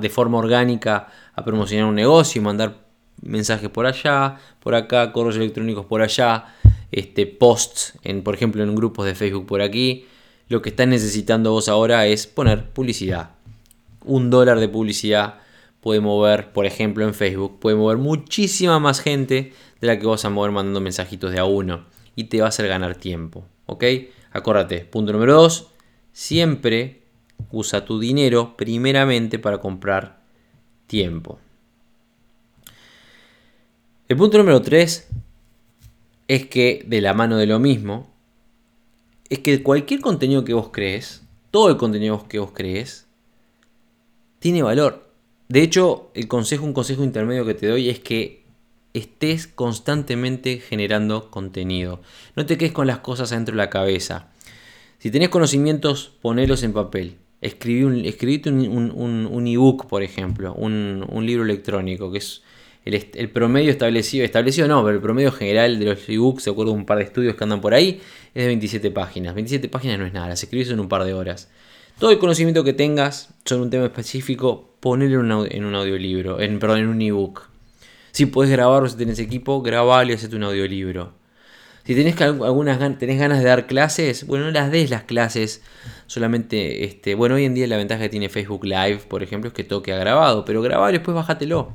de 0.00 0.10
forma 0.10 0.38
orgánica 0.38 1.08
a 1.34 1.44
promocionar 1.44 1.86
un 1.86 1.94
negocio 1.94 2.40
y 2.40 2.44
mandar 2.44 2.78
mensajes 3.20 3.68
por 3.68 3.86
allá, 3.86 4.38
por 4.60 4.74
acá, 4.74 5.12
correos 5.12 5.36
electrónicos 5.36 5.86
por 5.86 6.02
allá, 6.02 6.46
este, 6.90 7.26
posts, 7.26 7.98
en, 8.02 8.22
por 8.22 8.34
ejemplo, 8.34 8.62
en 8.62 8.74
grupos 8.74 9.06
de 9.06 9.14
Facebook 9.14 9.46
por 9.46 9.62
aquí, 9.62 10.06
lo 10.48 10.60
que 10.62 10.70
estás 10.70 10.88
necesitando 10.88 11.52
vos 11.52 11.68
ahora 11.68 12.06
es 12.06 12.26
poner 12.26 12.70
publicidad. 12.70 13.30
Un 14.04 14.30
dólar 14.30 14.60
de 14.60 14.68
publicidad 14.68 15.40
puede 15.80 16.00
mover, 16.00 16.52
por 16.52 16.64
ejemplo, 16.64 17.04
en 17.04 17.14
Facebook, 17.14 17.58
puede 17.58 17.76
mover 17.76 17.98
muchísima 17.98 18.78
más 18.78 19.00
gente 19.00 19.52
de 19.80 19.86
la 19.86 19.98
que 19.98 20.06
vas 20.06 20.24
a 20.24 20.30
mover 20.30 20.52
mandando 20.52 20.80
mensajitos 20.80 21.32
de 21.32 21.40
a 21.40 21.44
uno 21.44 21.84
y 22.14 22.24
te 22.24 22.40
va 22.40 22.46
a 22.46 22.48
hacer 22.48 22.68
ganar 22.68 22.96
tiempo. 22.96 23.44
¿Ok? 23.66 23.84
Acuérdate, 24.30 24.84
punto 24.84 25.12
número 25.12 25.34
2, 25.34 25.68
siempre 26.12 27.02
usa 27.50 27.84
tu 27.84 27.98
dinero 27.98 28.56
primeramente 28.56 29.38
para 29.38 29.58
comprar 29.58 30.20
tiempo. 30.86 31.38
El 34.08 34.16
punto 34.16 34.38
número 34.38 34.60
3 34.62 35.08
es 36.28 36.46
que 36.46 36.84
de 36.86 37.00
la 37.00 37.14
mano 37.14 37.36
de 37.36 37.46
lo 37.46 37.58
mismo, 37.58 38.10
es 39.28 39.38
que 39.40 39.62
cualquier 39.62 40.00
contenido 40.00 40.44
que 40.44 40.54
vos 40.54 40.68
crees, 40.70 41.22
todo 41.50 41.70
el 41.70 41.76
contenido 41.76 42.26
que 42.28 42.38
vos 42.38 42.52
crees, 42.52 43.06
tiene 44.42 44.64
valor. 44.64 45.08
De 45.48 45.62
hecho, 45.62 46.10
el 46.14 46.26
consejo, 46.26 46.64
un 46.64 46.72
consejo 46.72 47.04
intermedio 47.04 47.46
que 47.46 47.54
te 47.54 47.68
doy 47.68 47.88
es 47.88 48.00
que 48.00 48.42
estés 48.92 49.46
constantemente 49.46 50.58
generando 50.58 51.30
contenido. 51.30 52.00
No 52.34 52.44
te 52.44 52.58
quedes 52.58 52.72
con 52.72 52.88
las 52.88 52.98
cosas 52.98 53.30
dentro 53.30 53.52
de 53.52 53.58
la 53.58 53.70
cabeza. 53.70 54.32
Si 54.98 55.12
tenés 55.12 55.28
conocimientos, 55.28 56.12
ponelos 56.20 56.64
en 56.64 56.72
papel. 56.72 57.18
Escribí 57.40 57.84
un, 57.84 58.04
escribite 58.04 58.50
un, 58.50 59.46
ebook, 59.46 59.86
por 59.86 60.02
ejemplo, 60.02 60.54
un, 60.54 61.06
libro 61.24 61.44
electrónico, 61.44 62.10
que 62.10 62.18
es, 62.18 62.42
el, 62.84 63.30
promedio 63.30 63.70
establecido, 63.70 64.24
establecido 64.24 64.66
no, 64.66 64.82
pero 64.82 64.96
el 64.96 65.02
promedio 65.02 65.30
general 65.30 65.78
de 65.78 65.84
los 65.84 66.08
ebooks, 66.08 66.46
de 66.46 66.50
acuerdo 66.50 66.72
a 66.72 66.74
un 66.74 66.84
par 66.84 66.98
de 66.98 67.04
estudios 67.04 67.36
que 67.36 67.44
andan 67.44 67.60
por 67.60 67.74
ahí, 67.74 68.00
es 68.34 68.42
de 68.42 68.46
27 68.48 68.90
páginas. 68.90 69.36
27 69.36 69.68
páginas 69.68 70.00
no 70.00 70.06
es 70.06 70.12
nada, 70.12 70.28
las 70.28 70.42
escribís 70.42 70.68
en 70.70 70.80
un 70.80 70.88
par 70.88 71.04
de 71.04 71.14
horas. 71.14 71.48
Todo 72.02 72.10
el 72.10 72.18
conocimiento 72.18 72.64
que 72.64 72.72
tengas 72.72 73.28
sobre 73.44 73.62
un 73.62 73.70
tema 73.70 73.84
específico, 73.84 74.74
ponelo 74.80 75.20
en 75.20 75.64
un, 75.64 75.74
audiolibro, 75.76 76.40
en, 76.40 76.58
perdón, 76.58 76.80
en 76.80 76.88
un 76.88 77.00
ebook. 77.00 77.48
Si 78.10 78.26
puedes 78.26 78.50
grabarlo, 78.50 78.88
si 78.88 78.96
tenés 78.96 79.20
equipo, 79.20 79.62
grabalo 79.62 80.10
y 80.10 80.14
hacete 80.14 80.34
un 80.34 80.42
audiolibro. 80.42 81.12
Si 81.84 81.94
tenés, 81.94 82.20
algunas, 82.20 82.98
tenés 82.98 83.20
ganas 83.20 83.38
de 83.38 83.44
dar 83.44 83.68
clases, 83.68 84.26
bueno, 84.26 84.46
no 84.46 84.50
las 84.50 84.72
des 84.72 84.90
las 84.90 85.04
clases 85.04 85.62
solamente, 86.08 86.82
este, 86.86 87.14
bueno, 87.14 87.36
hoy 87.36 87.44
en 87.44 87.54
día 87.54 87.68
la 87.68 87.76
ventaja 87.76 88.02
que 88.02 88.08
tiene 88.08 88.28
Facebook 88.28 88.64
Live, 88.64 89.02
por 89.06 89.22
ejemplo, 89.22 89.46
es 89.46 89.54
que 89.54 89.62
todo 89.62 89.84
queda 89.84 89.98
grabado, 89.98 90.44
pero 90.44 90.60
grabalo 90.60 90.90
y 90.90 90.98
después 90.98 91.14
bájatelo. 91.14 91.72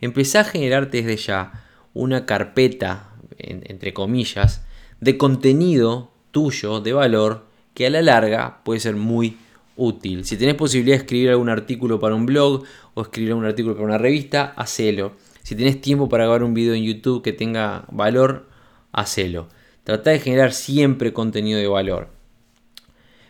Empezá 0.00 0.40
a 0.40 0.44
generarte 0.44 1.00
desde 1.00 1.16
ya 1.16 1.64
una 1.94 2.26
carpeta, 2.26 3.10
entre 3.38 3.94
comillas, 3.94 4.64
de 4.98 5.16
contenido 5.16 6.10
tuyo, 6.32 6.80
de 6.80 6.92
valor, 6.92 7.46
que 7.72 7.86
a 7.86 7.90
la 7.90 8.02
larga 8.02 8.64
puede 8.64 8.80
ser 8.80 8.96
muy 8.96 9.36
útil. 9.76 10.24
Si 10.24 10.36
tenés 10.36 10.54
posibilidad 10.54 10.96
de 10.96 11.02
escribir 11.02 11.30
algún 11.30 11.48
artículo 11.48 11.98
para 12.00 12.14
un 12.14 12.26
blog 12.26 12.64
o 12.94 13.02
escribir 13.02 13.34
un 13.34 13.44
artículo 13.44 13.74
para 13.74 13.86
una 13.86 13.98
revista, 13.98 14.52
hacelo. 14.56 15.12
Si 15.42 15.54
tenés 15.54 15.80
tiempo 15.80 16.08
para 16.08 16.24
grabar 16.24 16.42
un 16.42 16.54
video 16.54 16.74
en 16.74 16.84
YouTube 16.84 17.22
que 17.22 17.32
tenga 17.32 17.84
valor, 17.90 18.48
hacelo. 18.92 19.48
Trata 19.84 20.10
de 20.10 20.20
generar 20.20 20.52
siempre 20.52 21.12
contenido 21.12 21.58
de 21.58 21.66
valor. 21.66 22.08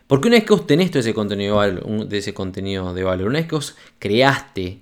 Porque 0.07 0.27
una 0.27 0.37
vez 0.37 0.43
que 0.43 0.53
vos 0.53 0.67
tenés 0.67 0.91
todo 0.91 0.99
ese 0.99 1.13
contenido 1.13 2.93
de 2.93 3.03
valor, 3.03 3.27
una 3.27 3.39
vez 3.39 3.47
que 3.47 3.55
vos 3.55 3.77
creaste, 3.97 4.81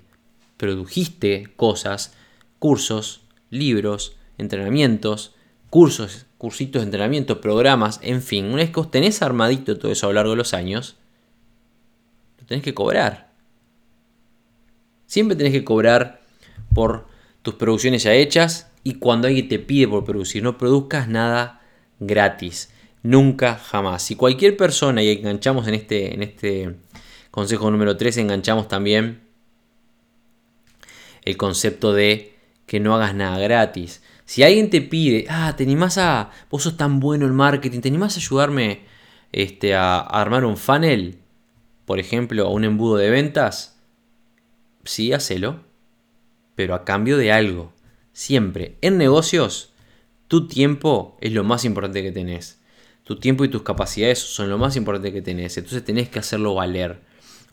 produjiste 0.58 1.54
cosas, 1.56 2.13
cursos, 2.58 3.22
libros, 3.51 4.16
entrenamientos, 4.39 5.36
cursos, 5.70 6.25
cursitos 6.39 6.82
de 6.82 6.86
entrenamiento, 6.86 7.42
programas, 7.42 8.00
en 8.01 8.22
fin, 8.22 8.46
una 8.46 8.58
vez 8.58 8.70
que 8.70 8.78
vos 8.78 8.89
tenés 8.89 9.22
armadito 9.22 9.78
todo 9.78 9.92
eso 9.92 10.08
a 10.08 10.10
lo 10.10 10.16
largo 10.16 10.32
de 10.32 10.38
los 10.38 10.54
años, 10.54 10.96
tenés 12.50 12.63
que 12.63 12.74
cobrar. 12.74 13.29
Siempre 15.06 15.38
tenés 15.38 15.53
que 15.53 15.63
cobrar 15.63 16.22
por 16.74 17.08
tus 17.44 17.53
producciones 17.53 18.03
ya 18.03 18.13
hechas 18.13 18.72
y 18.84 18.96
cuando 18.96 19.27
alguien 19.27 19.48
te 19.48 19.60
pide 19.60 19.88
por 19.88 20.03
producir, 20.03 20.44
no 20.44 20.58
produzcas 20.58 21.08
nada 21.08 21.62
gratis. 22.00 22.74
Nunca, 23.03 23.56
jamás. 23.56 24.03
Si 24.03 24.15
cualquier 24.15 24.58
persona, 24.58 25.01
y 25.01 25.10
enganchamos 25.10 25.68
en 25.68 25.75
este, 25.75 26.13
en 26.13 26.24
este 26.24 26.75
consejo 27.32 27.72
número 27.72 27.96
3, 27.96 28.18
enganchamos 28.18 28.68
también 28.68 29.22
el 31.24 31.38
concepto 31.38 31.94
de 31.94 32.36
que 32.65 32.79
no 32.79 32.96
hagas 32.96 33.13
nada 33.13 33.38
gratis. 33.38 34.01
Si 34.25 34.44
alguien 34.44 34.70
te 34.70 34.82
pide, 34.82 35.25
ah, 35.29 35.53
te 35.56 35.63
animás 35.63 35.98
a, 35.98 36.32
vos 36.50 36.63
sos 36.63 36.77
tan 36.77 37.00
bueno 37.00 37.25
en 37.25 37.36
marketing, 37.36 37.82
te 37.82 37.89
animás 37.89 38.15
a 38.15 38.20
ayudarme 38.20 38.82
este, 39.32 39.75
a, 39.75 40.00
armar 40.00 40.46
un 40.46 40.58
funnel, 40.58 41.20
por 41.89 41.98
ejemplo, 41.98 42.48
o 42.48 42.53
un 42.53 42.65
embudo 42.65 42.98
de 42.98 43.10
ventas, 43.10 43.81
sí, 44.84 45.12
hacelo, 45.12 45.62
pero 46.53 46.75
a 46.75 46.86
cambio 46.86 47.17
de 47.17 47.31
algo. 47.31 47.74
Siempre. 48.13 48.77
En 48.81 49.00
negocios, 49.00 49.74
tu 50.27 50.48
tiempo 50.48 51.17
es 51.19 51.34
lo 51.34 51.43
más 51.43 51.65
importante 51.65 52.03
que 52.03 52.12
tenés. 52.12 52.62
Tu 53.03 53.15
tiempo 53.15 53.43
y 53.43 53.50
tus 53.50 53.63
capacidades 53.63 54.19
son 54.19 54.51
lo 54.51 54.60
más 54.60 54.75
importante 54.75 55.12
que 55.12 55.24
tenés. 55.24 55.58
Entonces 55.58 55.84
tenés 55.84 56.10
que 56.10 56.19
hacerlo 56.19 56.53
valer. 56.53 57.00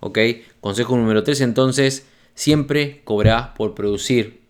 ¿Ok? 0.01 0.19
Consejo 0.61 0.99
número 0.99 1.23
3 1.23 1.41
entonces, 1.41 2.07
siempre 2.35 3.01
cobra 3.05 3.55
por 3.55 3.75
producir. 3.75 4.43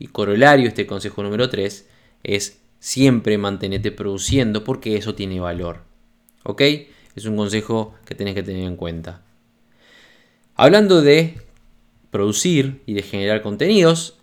Y 0.00 0.08
corolario 0.08 0.66
este 0.66 0.88
consejo 0.88 1.22
número 1.22 1.48
3 1.48 1.88
es 2.24 2.58
siempre 2.80 3.38
mantenerte 3.38 3.92
produciendo 3.92 4.64
porque 4.64 4.96
eso 4.96 5.14
tiene 5.14 5.38
valor. 5.38 5.84
¿Ok? 6.42 6.62
Es 7.14 7.26
un 7.26 7.36
consejo 7.36 7.94
que 8.04 8.14
tenés 8.14 8.34
que 8.34 8.42
tener 8.42 8.64
en 8.64 8.76
cuenta. 8.76 9.22
Hablando 10.54 11.02
de 11.02 11.40
producir 12.10 12.82
y 12.86 12.94
de 12.94 13.02
generar 13.02 13.42
contenidos, 13.42 14.18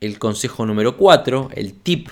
el 0.00 0.18
consejo 0.18 0.66
número 0.66 0.96
4, 0.96 1.50
el 1.54 1.74
tip 1.74 2.08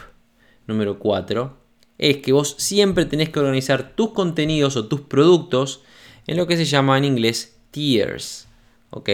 número 0.67 0.99
4, 0.99 1.57
es 1.99 2.17
que 2.19 2.33
vos 2.33 2.57
siempre 2.59 3.05
tenés 3.05 3.29
que 3.29 3.39
organizar 3.39 3.95
tus 3.95 4.11
contenidos 4.11 4.77
o 4.77 4.89
tus 4.89 5.03
productos 5.03 5.83
en 6.27 6.37
lo 6.37 6.47
que 6.47 6.57
se 6.57 6.65
llama 6.65 6.99
en 6.99 7.05
inglés 7.05 7.57
tiers. 7.71 8.49
¿Ok? 8.91 9.11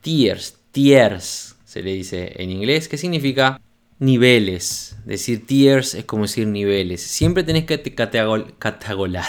Tiers, 0.00 0.56
tiers 0.72 1.56
se 1.64 1.82
le 1.82 1.94
dice 1.94 2.32
en 2.42 2.50
inglés, 2.50 2.88
que 2.88 2.98
significa 2.98 3.60
niveles. 4.00 4.96
Decir 5.04 5.46
tiers 5.46 5.94
es 5.94 6.04
como 6.04 6.22
decir 6.22 6.48
niveles. 6.48 7.00
Siempre 7.02 7.44
tenés 7.44 7.64
que 7.64 7.80
catalogar, 7.94 9.26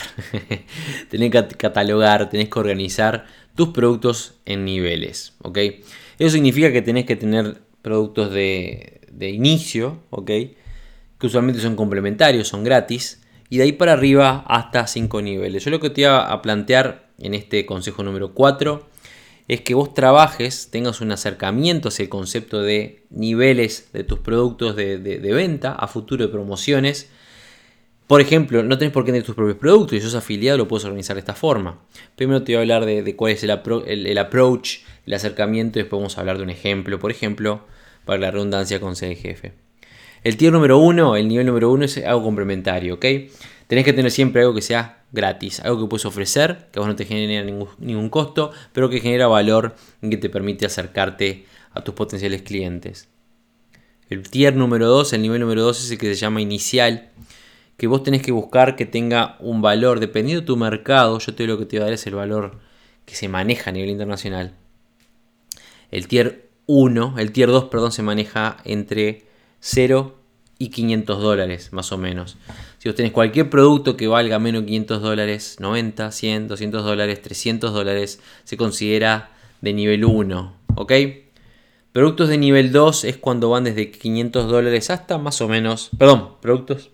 tenés 1.10 1.32
que 1.32 1.48
catalogar, 1.58 2.30
tenés 2.30 2.50
que 2.50 2.60
organizar 2.60 3.25
tus 3.56 3.70
productos 3.70 4.34
en 4.46 4.66
niveles. 4.66 5.34
¿Ok? 5.44 5.60
Eso 6.18 6.32
significa 6.32 6.72
que 6.72 6.82
tenés 6.82 7.06
que 7.06 7.16
tener 7.16 7.62
productos 7.82 8.32
de, 8.32 9.00
inicio, 9.20 10.00
¿ok? 10.10 10.28
Que 10.28 11.28
usualmente 11.28 11.62
son 11.62 11.75
complementarios, 11.75 12.48
son 12.48 12.63
gratis. 12.63 13.22
Y 13.50 13.58
de 13.58 13.63
ahí 13.63 13.72
para 13.74 13.94
arriba 13.94 14.46
hasta 14.48 14.88
5 14.88 15.22
niveles. 15.22 15.66
Yo 15.66 15.72
lo 15.72 15.80
que 15.80 15.90
te 15.90 16.01
iba 16.01 16.32
a 16.32 16.42
plantear 16.42 17.10
en 17.20 17.34
este 17.34 17.66
consejo 17.66 18.04
número 18.04 18.34
4 18.34 18.90
es 19.51 19.60
que 19.60 19.74
vos 19.74 19.93
trabajes, 19.93 20.70
tengas 20.72 21.01
un 21.01 21.12
acercamiento 21.12 21.89
hacia 21.89 22.03
el 22.03 22.10
concepto 22.10 22.62
de 22.62 23.03
niveles 23.10 23.89
de 23.91 24.05
tus 24.05 24.20
productos 24.20 24.77
de, 24.77 25.20
venta 25.22 25.74
a 25.74 25.89
futuro 25.89 26.25
de 26.25 26.31
promociones. 26.31 27.10
Por 28.08 28.22
ejemplo, 28.22 28.63
no 28.63 28.77
tenés 28.77 28.93
por 28.93 29.03
qué 29.03 29.12
tener 29.12 29.25
tus 29.25 29.36
propios 29.36 29.58
productos 29.58 29.98
y 29.98 30.00
sos 30.00 30.15
afiliado, 30.15 30.58
lo 30.58 30.70
puedes 30.70 30.86
organizar 30.86 31.17
de 31.17 31.20
esta 31.20 31.34
forma. 31.34 31.81
Primero 32.15 32.43
te 32.43 32.53
voy 32.53 32.60
a 32.60 32.62
hablar 32.62 32.86
de, 32.86 33.15
cuál 33.17 33.34
es 33.34 33.43
el, 33.43 33.50
el, 34.08 34.17
approach, 34.20 34.77
el 35.05 35.13
acercamiento, 35.15 35.79
y 35.79 35.81
después 35.81 36.00
vamos 36.00 36.17
a 36.17 36.22
hablar 36.22 36.38
de 36.38 36.43
un 36.43 36.50
ejemplo. 36.50 36.98
Por 36.98 37.12
ejemplo, 37.12 37.65
para 38.05 38.20
la 38.20 38.31
redundancia 38.31 38.79
con 38.79 38.96
C 38.96 39.13
jefe. 39.17 39.51
El 40.24 40.38
tier 40.38 40.53
número 40.53 40.77
uno, 40.77 41.17
el 41.17 41.27
nivel 41.27 41.46
número 41.46 41.70
uno 41.70 41.84
es 41.84 41.98
algo 41.98 42.24
complementario, 42.24 42.93
¿ok? 42.93 43.05
Tenés 43.67 43.84
que 43.84 43.91
tener 43.91 44.12
siempre 44.12 44.43
algo 44.43 44.55
que 44.55 44.62
sea 44.62 45.00
gratis, 45.12 45.60
algo 45.60 45.82
que 45.82 45.89
puedes 45.89 46.06
ofrecer, 46.06 46.68
que 46.72 46.80
vos 46.80 46.88
no 46.88 46.96
te 46.96 47.06
ningún, 47.06 47.68
ningún 47.80 48.10
costo, 48.10 48.51
pero 48.74 48.89
que 48.89 49.00
genera 49.00 49.27
valor 49.27 49.75
y 50.01 50.10
que 50.10 50.18
te 50.18 50.30
permite 50.30 50.65
acercarte 50.65 51.46
a 51.74 51.84
tus 51.84 51.94
potenciales 51.94 52.41
clientes. 52.41 53.10
El 54.10 54.30
tier 54.30 54.56
número 54.56 54.88
2, 54.88 55.13
el 55.13 55.22
nivel 55.22 55.41
número 55.41 55.63
2 55.63 55.86
es 55.86 55.91
el 55.91 55.98
que 55.98 56.08
se 56.08 56.15
llama 56.15 56.41
inicial, 56.41 57.10
que 57.77 57.88
vos 57.88 58.03
tenés 58.03 58.22
que 58.22 58.32
buscar 58.32 58.75
que 58.75 58.86
tenga 58.86 59.38
un 59.39 59.62
valor, 59.62 60.00
dependiendo 60.00 60.41
de 60.41 60.48
tu 60.48 60.58
mercado, 60.58 61.18
yo 61.20 61.34
te 61.34 61.48
lo 61.48 61.58
que 61.58 61.65
te 61.65 61.77
voy 61.77 61.84
a 61.84 61.86
dar 61.86 61.94
es 61.94 62.06
el 62.08 62.15
valor 62.15 62.60
que 63.06 63.15
se 63.15 63.27
maneja 63.27 63.70
a 63.70 63.74
nivel 63.74 63.89
internacional. 63.89 64.53
El 65.89 66.08
tier 66.08 66.50
1, 66.68 67.15
el 67.18 67.32
tier 67.32 67.50
2, 67.50 67.65
perdón, 67.65 67.91
se 67.91 68.03
maneja 68.03 68.58
entre 68.65 69.25
0 69.60 70.21
y 70.62 70.70
500 70.70 71.20
dólares, 71.20 71.74
más 71.74 71.91
o 71.91 71.98
menos. 71.98 72.38
Si 72.77 72.88
vos 72.88 72.96
tenés 72.96 73.12
cualquier 73.12 73.50
producto 73.50 73.98
que 73.98 74.08
valga 74.08 74.38
menos 74.38 74.62
de 74.62 74.68
500 74.68 75.01
dólares, 75.01 75.56
90, 75.60 76.12
100, 76.12 76.48
200 76.50 76.86
dólares, 76.86 77.20
300 77.24 77.74
dólares, 77.74 78.22
se 78.44 78.58
considera 78.58 79.32
de 79.62 79.74
nivel 79.74 80.06
1, 80.06 80.53
¿ok? 80.75 80.94
Productos 81.91 82.30
de 82.30 82.38
nivel 82.38 82.72
2 82.72 83.06
es 83.06 83.18
cuando 83.18 83.50
van 83.50 83.63
desde 83.63 83.89
500 83.89 84.48
dólares 84.51 84.91
hasta 84.91 85.18
más 85.18 85.41
o 85.41 85.48
menos, 85.48 85.89
perdón, 85.98 86.36
productos, 86.41 86.91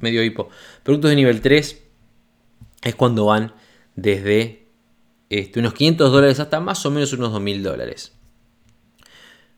medio 0.00 0.22
hipo. 0.22 0.50
Productos 0.82 1.08
de 1.08 1.16
nivel 1.16 1.40
3 1.40 1.82
es 2.82 2.94
cuando 2.96 3.24
van 3.24 3.54
desde 3.96 4.66
este, 5.30 5.58
unos 5.58 5.72
500 5.72 6.12
dólares 6.12 6.38
hasta 6.38 6.60
más 6.60 6.84
o 6.84 6.90
menos 6.90 7.14
unos 7.14 7.32
2000 7.32 7.62
dólares. 7.62 8.12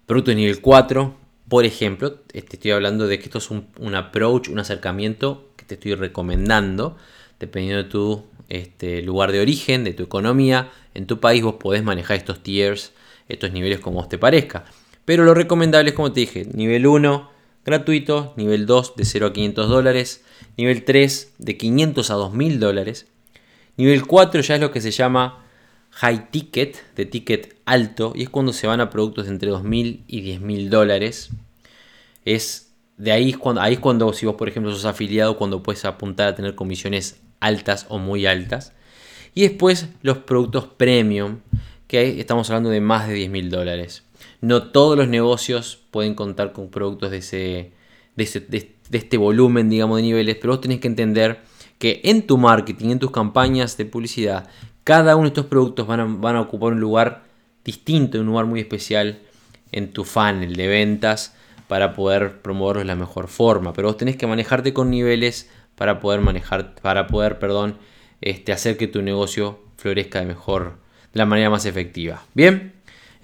Producto 0.06 0.30
de 0.30 0.36
nivel 0.36 0.60
4, 0.60 1.21
por 1.52 1.66
ejemplo, 1.66 2.14
te 2.14 2.38
estoy 2.38 2.70
hablando 2.70 3.06
de 3.06 3.18
que 3.18 3.26
esto 3.26 3.36
es 3.36 3.50
un, 3.50 3.94
approach, 3.94 4.48
un 4.48 4.58
acercamiento 4.58 5.50
que 5.56 5.66
te 5.66 5.74
estoy 5.74 5.94
recomendando, 5.94 6.96
dependiendo 7.38 7.82
de 7.82 7.90
tu 7.90 8.24
este, 8.48 9.02
lugar 9.02 9.32
de 9.32 9.42
origen, 9.42 9.84
de 9.84 9.92
tu 9.92 10.02
economía, 10.02 10.70
en 10.94 11.06
tu 11.06 11.20
país 11.20 11.42
vos 11.42 11.56
podés 11.56 11.84
manejar 11.84 12.16
estos 12.16 12.42
tiers, 12.42 12.94
estos 13.28 13.52
niveles 13.52 13.80
como 13.80 14.00
os 14.00 14.08
te 14.08 14.16
parezca. 14.16 14.64
Pero 15.04 15.24
lo 15.24 15.34
recomendable 15.34 15.90
es, 15.90 15.94
como 15.94 16.10
te 16.10 16.20
dije, 16.20 16.46
nivel 16.54 16.86
1 16.86 17.30
gratuito, 17.66 18.32
nivel 18.38 18.64
2 18.64 18.96
de 18.96 19.04
0 19.04 19.26
a 19.26 19.32
500 19.34 19.68
dólares, 19.68 20.24
nivel 20.56 20.84
3 20.86 21.34
de 21.36 21.58
500 21.58 22.10
a 22.10 22.14
2000 22.14 22.60
dólares, 22.60 23.08
nivel 23.76 24.06
4 24.06 24.40
ya 24.40 24.54
es 24.54 24.60
lo 24.62 24.70
que 24.70 24.80
se 24.80 24.90
llama 24.90 25.44
high 25.92 26.30
ticket, 26.30 26.82
de 26.96 27.06
ticket 27.06 27.56
alto, 27.64 28.12
y 28.14 28.22
es 28.22 28.30
cuando 28.30 28.52
se 28.52 28.66
van 28.66 28.80
a 28.80 28.90
productos 28.90 29.26
de 29.26 29.32
entre 29.32 29.50
2.000 29.50 30.04
y 30.06 30.22
10.000 30.22 30.68
dólares. 30.68 31.30
Es 32.24 32.72
de 32.96 33.12
ahí 33.12 33.32
cuando, 33.32 33.60
ahí 33.60 33.76
cuando, 33.78 34.12
si 34.12 34.26
vos 34.26 34.36
por 34.36 34.48
ejemplo 34.48 34.72
sos 34.72 34.84
afiliado, 34.84 35.36
cuando 35.36 35.62
puedes 35.62 35.84
apuntar 35.84 36.28
a 36.28 36.34
tener 36.34 36.54
comisiones 36.54 37.20
altas 37.40 37.86
o 37.88 37.98
muy 37.98 38.26
altas. 38.26 38.72
Y 39.34 39.42
después 39.42 39.88
los 40.02 40.18
productos 40.18 40.66
premium, 40.66 41.38
que 41.86 42.20
estamos 42.20 42.48
hablando 42.50 42.70
de 42.70 42.80
más 42.80 43.08
de 43.08 43.16
10.000 43.16 43.48
dólares. 43.48 44.04
No 44.40 44.70
todos 44.70 44.96
los 44.96 45.08
negocios 45.08 45.80
pueden 45.90 46.14
contar 46.14 46.52
con 46.52 46.70
productos 46.70 47.10
de, 47.10 47.18
ese, 47.18 47.72
de, 48.16 48.76
este 48.92 49.16
volumen, 49.16 49.68
digamos, 49.68 49.96
de 49.96 50.02
niveles, 50.02 50.36
pero 50.40 50.54
vos 50.54 50.60
tenés 50.60 50.80
que 50.80 50.88
entender 50.88 51.40
que 51.78 52.00
en 52.04 52.26
tu 52.26 52.38
marketing, 52.38 52.90
en 52.90 52.98
tus 52.98 53.10
campañas 53.10 53.76
de 53.76 53.84
publicidad, 53.84 54.48
cada 54.84 55.16
uno 55.16 55.24
de 55.24 55.28
estos 55.28 55.46
productos 55.46 55.86
van 55.86 56.00
a, 56.00 56.04
van 56.04 56.36
a 56.36 56.40
ocupar 56.42 56.72
un 56.72 56.80
lugar 56.80 57.24
distinto, 57.64 58.20
un 58.20 58.26
lugar 58.26 58.46
muy 58.46 58.60
especial 58.60 59.20
en 59.72 59.92
tu 59.92 60.04
funnel 60.04 60.54
de 60.54 60.66
ventas 60.68 61.34
para 61.72 61.94
poder 61.94 62.42
promoverlos 62.42 62.82
de 62.82 62.86
la 62.86 62.96
mejor 62.96 63.28
forma. 63.28 63.72
Pero 63.72 63.88
vos 63.88 63.96
tenés 63.96 64.18
que 64.18 64.26
manejarte 64.26 64.74
con 64.74 64.90
niveles 64.90 65.48
para 65.74 66.00
poder 66.00 66.20
manejar, 66.20 66.74
para 66.74 67.06
poder, 67.06 67.38
perdón, 67.38 67.78
este, 68.20 68.52
hacer 68.52 68.76
que 68.76 68.88
tu 68.88 69.00
negocio 69.00 69.58
florezca 69.78 70.20
de 70.20 70.26
mejor, 70.26 70.76
de 71.14 71.18
la 71.18 71.24
manera 71.24 71.48
más 71.48 71.64
efectiva. 71.64 72.26
Bien, 72.34 72.74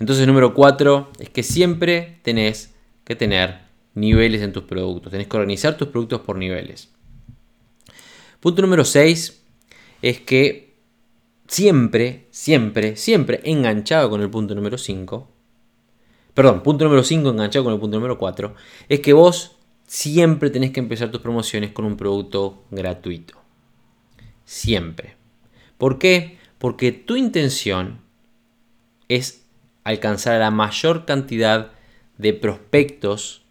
entonces 0.01 0.27
número 0.27 0.55
4 0.55 1.11
es 1.19 1.29
que 1.29 1.43
siempre 1.43 2.21
tenés 2.23 2.75
que 3.05 3.15
tener 3.15 3.59
niveles 3.93 4.41
en 4.41 4.55
tus 4.55 4.63
productos. 4.63 5.13
Tenés 5.13 5.27
que 5.27 5.37
organizar 5.37 5.77
tus 5.77 5.89
productos 5.89 6.23
por 6.23 6.39
niveles. 6.39 6.89
Punto 8.41 8.63
número 8.63 8.87
6 8.87 9.43
es 10.01 10.21
que 10.21 10.73
siempre, 11.47 12.29
siempre, 12.31 12.97
siempre 12.97 13.43
enganchado 13.45 14.09
con 14.09 14.23
el 14.23 14.31
punto 14.31 14.55
número 14.55 14.79
5, 14.79 15.29
perdón, 16.39 16.63
punto 16.63 16.85
número 16.85 17.03
5 17.03 17.31
enganchado 17.31 17.65
con 17.65 17.75
el 17.75 17.81
punto 17.81 17.97
número 17.97 18.17
4, 18.17 18.55
es 18.89 19.01
que 19.01 19.13
vos 19.13 19.57
siempre 19.89 20.51
tenés 20.51 20.71
que 20.71 20.79
empezar 20.79 21.11
tus 21.11 21.21
promociones 21.21 21.73
con 21.73 21.85
un 21.85 21.97
producto 21.97 22.63
gratuito. 22.71 23.37
Siempre. 24.45 25.17
¿Por 25.79 25.99
qué? 25.99 26.39
Porque 26.59 26.93
tu 26.93 27.17
intención 27.17 27.99
es 29.09 29.43
alcanzar 29.83 30.37
a 30.37 30.39
la 30.39 30.53
mayor 30.53 31.07
cantidad 31.07 31.73
de 32.19 32.35
prospectos 32.35 33.43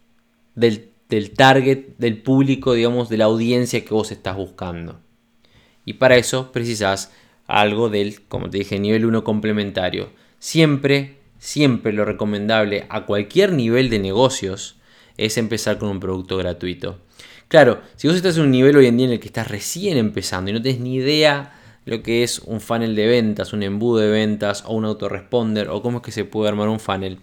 del, 0.54 0.88
target, 1.36 1.88
del 1.98 2.22
público, 2.22 2.72
digamos, 2.72 3.10
de 3.10 3.18
la 3.18 3.26
audiencia 3.26 3.84
que 3.84 3.92
vos 3.92 4.10
estás 4.10 4.34
buscando. 4.34 4.98
Y 5.84 5.92
para 5.92 6.16
eso 6.16 6.52
precisas 6.52 7.12
algo 7.46 7.90
del, 7.90 8.22
como 8.28 8.48
te 8.48 8.56
dije, 8.56 8.78
nivel 8.78 9.04
1 9.04 9.24
complementario. 9.24 10.08
Siempre, 10.38 11.17
siempre 11.38 11.92
lo 11.92 12.04
recomendable 12.04 12.86
a 12.88 13.06
cualquier 13.06 13.52
nivel 13.52 13.90
de 13.90 13.98
negocios 13.98 14.76
es 15.16 15.36
empezar 15.36 15.78
con 15.78 15.88
un 15.88 16.00
producto 16.00 16.36
gratuito. 16.36 16.98
Claro, 17.48 17.80
si 17.96 18.06
vos 18.06 18.16
estás 18.16 18.36
en 18.36 18.44
un 18.44 18.50
nivel 18.50 18.76
hoy 18.76 18.86
en 18.86 18.96
día 18.96 19.06
en 19.06 19.12
el 19.12 19.20
que 19.20 19.28
estás 19.28 19.48
recién 19.48 19.96
empezando 19.96 20.50
y 20.50 20.54
no 20.54 20.62
tienes 20.62 20.80
ni 20.80 20.96
idea 20.96 21.54
lo 21.86 22.02
que 22.02 22.22
es 22.22 22.40
un 22.40 22.60
funnel 22.60 22.94
de 22.94 23.06
ventas, 23.06 23.54
un 23.54 23.62
embudo 23.62 24.00
de 24.00 24.10
ventas 24.10 24.62
o 24.66 24.74
un 24.74 24.84
autoresponder 24.84 25.70
o 25.70 25.80
cómo 25.80 25.98
es 25.98 26.04
que 26.04 26.12
se 26.12 26.26
puede 26.26 26.50
armar 26.50 26.68
un 26.68 26.78
funnel. 26.78 27.18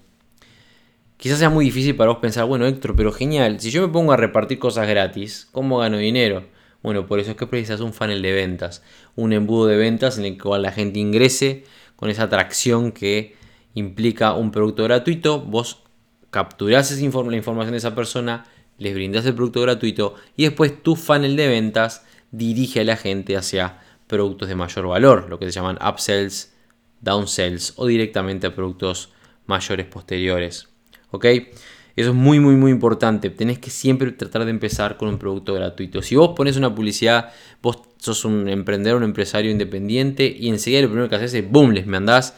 Quizás 1.18 1.38
sea 1.38 1.52
muy 1.52 1.66
difícil 1.66 1.96
para 1.96 2.10
vos 2.10 2.20
pensar, 2.20 2.46
bueno 2.46 2.66
Héctor, 2.66 2.96
pero 2.96 3.12
genial, 3.12 3.60
si 3.60 3.70
yo 3.70 3.82
me 3.82 3.94
pongo 3.94 4.12
a 4.12 4.18
repartir 4.18 4.58
cosas 4.58 4.88
gratis, 4.88 5.48
¿cómo 5.52 5.78
gano 5.78 5.98
dinero? 5.98 6.46
Bueno, 6.82 7.06
por 7.06 7.20
eso 7.20 7.32
es 7.32 7.38
que 7.38 7.48
precisas 7.48 7.80
un 7.80 7.94
funnel 7.94 8.22
de 8.22 8.32
ventas, 8.32 8.84
un 9.16 9.34
embudo 9.34 9.68
de 9.68 9.78
ventas 9.78 10.18
en 10.18 10.26
el 10.26 10.42
cual 10.42 10.64
la 10.64 10.72
gente 10.72 11.00
ingrese 11.00 11.64
con 11.96 12.10
esa 12.10 12.24
atracción 12.24 12.92
que 12.92 13.35
implica 13.76 14.34
un 14.34 14.52
producto 14.52 14.84
gratuito, 14.84 15.40
vos 15.40 15.84
capturás 16.32 16.92
esa 16.92 17.24
la 17.24 17.38
información 17.38 17.72
de 17.72 17.78
esa 17.78 17.96
persona, 17.96 18.46
les 18.78 18.94
brindas 18.94 19.26
el 19.26 19.36
producto 19.36 19.62
gratuito 19.62 20.16
y 20.36 20.44
después 20.44 20.82
tu 20.82 20.96
funnel 20.96 21.36
de 21.36 21.48
ventas 21.48 22.06
dirige 22.32 22.82
a 22.82 22.84
la 22.84 22.98
gente 22.98 23.38
hacia 23.38 23.80
productos 24.08 24.50
de 24.50 24.56
mayor 24.56 24.88
valor, 24.88 25.30
lo 25.30 25.40
que 25.40 25.46
se 25.46 25.52
llaman 25.52 25.78
upsells, 25.88 26.54
downsells 27.02 27.74
o 27.78 27.86
directamente 27.86 28.48
a 28.48 28.56
productos 28.56 29.12
mayores 29.46 29.86
posteriores. 29.86 30.68
¿Ok? 31.12 31.26
Eso 31.96 32.10
es 32.10 32.16
muy, 32.16 32.42
muy, 32.42 32.56
muy 32.56 32.72
importante. 32.72 33.30
Tenés 33.30 33.58
que 33.60 33.70
siempre 33.70 34.12
tratar 34.12 34.44
de 34.44 34.52
empezar 34.52 34.98
con 34.98 35.08
un 35.08 35.18
producto 35.18 35.54
gratuito. 35.54 36.02
Si 36.02 36.16
vos 36.16 36.34
pones 36.36 36.58
una 36.58 36.76
publicidad, 36.76 37.32
vos 37.62 37.80
sos 37.98 38.26
un 38.26 38.50
emprendedor, 38.50 38.98
un 38.98 39.06
empresario 39.06 39.50
independiente 39.50 40.36
y 40.38 40.50
enseguida 40.50 40.82
lo 40.82 40.90
primero 40.90 41.10
que 41.10 41.16
haces 41.16 41.34
es, 41.34 41.50
boom, 41.50 41.72
les 41.72 41.88
mandás 41.88 42.36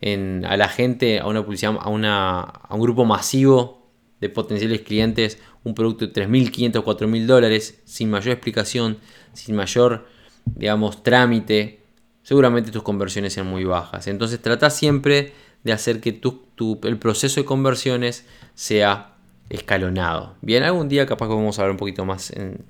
en, 0.00 0.44
a 0.44 0.56
la 0.56 0.68
gente, 0.68 1.20
a 1.20 1.26
una 1.26 1.44
publicidad, 1.44 1.76
a, 1.80 1.88
un 1.88 2.80
grupo 2.80 3.04
masivo 3.04 3.86
de 4.20 4.28
potenciales 4.28 4.82
clientes, 4.82 5.38
un 5.64 5.74
producto 5.74 6.06
de 6.06 6.12
3.500, 6.12 6.82
4.000 6.82 7.26
dólares, 7.26 7.80
sin 7.84 8.10
mayor 8.10 8.32
explicación, 8.32 8.98
sin 9.32 9.54
mayor 9.54 10.06
digamos, 10.44 11.02
trámite, 11.02 11.80
seguramente 12.22 12.70
tus 12.70 12.82
conversiones 12.82 13.32
sean 13.32 13.46
muy 13.46 13.64
bajas. 13.64 14.06
Entonces 14.06 14.40
trata 14.40 14.70
siempre 14.70 15.32
de 15.64 15.72
hacer 15.72 16.00
que 16.00 16.12
tu, 16.12 16.42
el 16.82 16.98
proceso 16.98 17.40
de 17.40 17.44
conversiones 17.44 18.26
sea 18.54 19.14
escalonado. 19.48 20.36
Bien, 20.42 20.62
algún 20.62 20.88
día 20.88 21.06
capaz 21.06 21.28
que 21.28 21.34
vamos 21.34 21.58
a 21.58 21.62
hablar 21.62 21.72
un 21.72 21.78
poquito 21.78 22.04
más 22.04 22.30
en, 22.30 22.64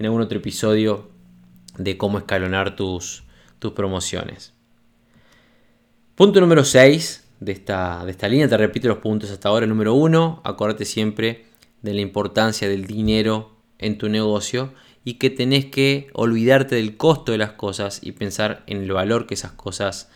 algún 0.00 0.20
otro 0.20 0.38
episodio 0.38 1.08
de 1.78 1.96
cómo 1.96 2.18
escalonar 2.18 2.76
tus, 2.76 3.24
tus 3.58 3.72
promociones. 3.72 4.53
Punto 6.14 6.40
número 6.40 6.62
6 6.62 7.24
de 7.40 7.50
esta, 7.50 8.04
de 8.04 8.12
esta 8.12 8.28
línea, 8.28 8.46
te 8.46 8.56
repito 8.56 8.86
los 8.86 8.98
puntos 8.98 9.32
hasta 9.32 9.48
ahora. 9.48 9.66
Número 9.66 9.94
1, 9.94 10.42
acuérdate 10.44 10.84
siempre 10.84 11.46
de 11.82 11.92
la 11.92 12.02
importancia 12.02 12.68
del 12.68 12.86
dinero 12.86 13.50
en 13.78 13.98
tu 13.98 14.08
negocio 14.08 14.72
y 15.04 15.14
que 15.14 15.28
tenés 15.28 15.66
que 15.66 16.10
olvidarte 16.12 16.76
del 16.76 16.96
costo 16.96 17.32
de 17.32 17.38
las 17.38 17.54
cosas 17.54 17.98
y 18.00 18.12
pensar 18.12 18.62
en 18.68 18.84
el 18.84 18.92
valor 18.92 19.26
que 19.26 19.34
esas 19.34 19.50
cosas, 19.50 20.08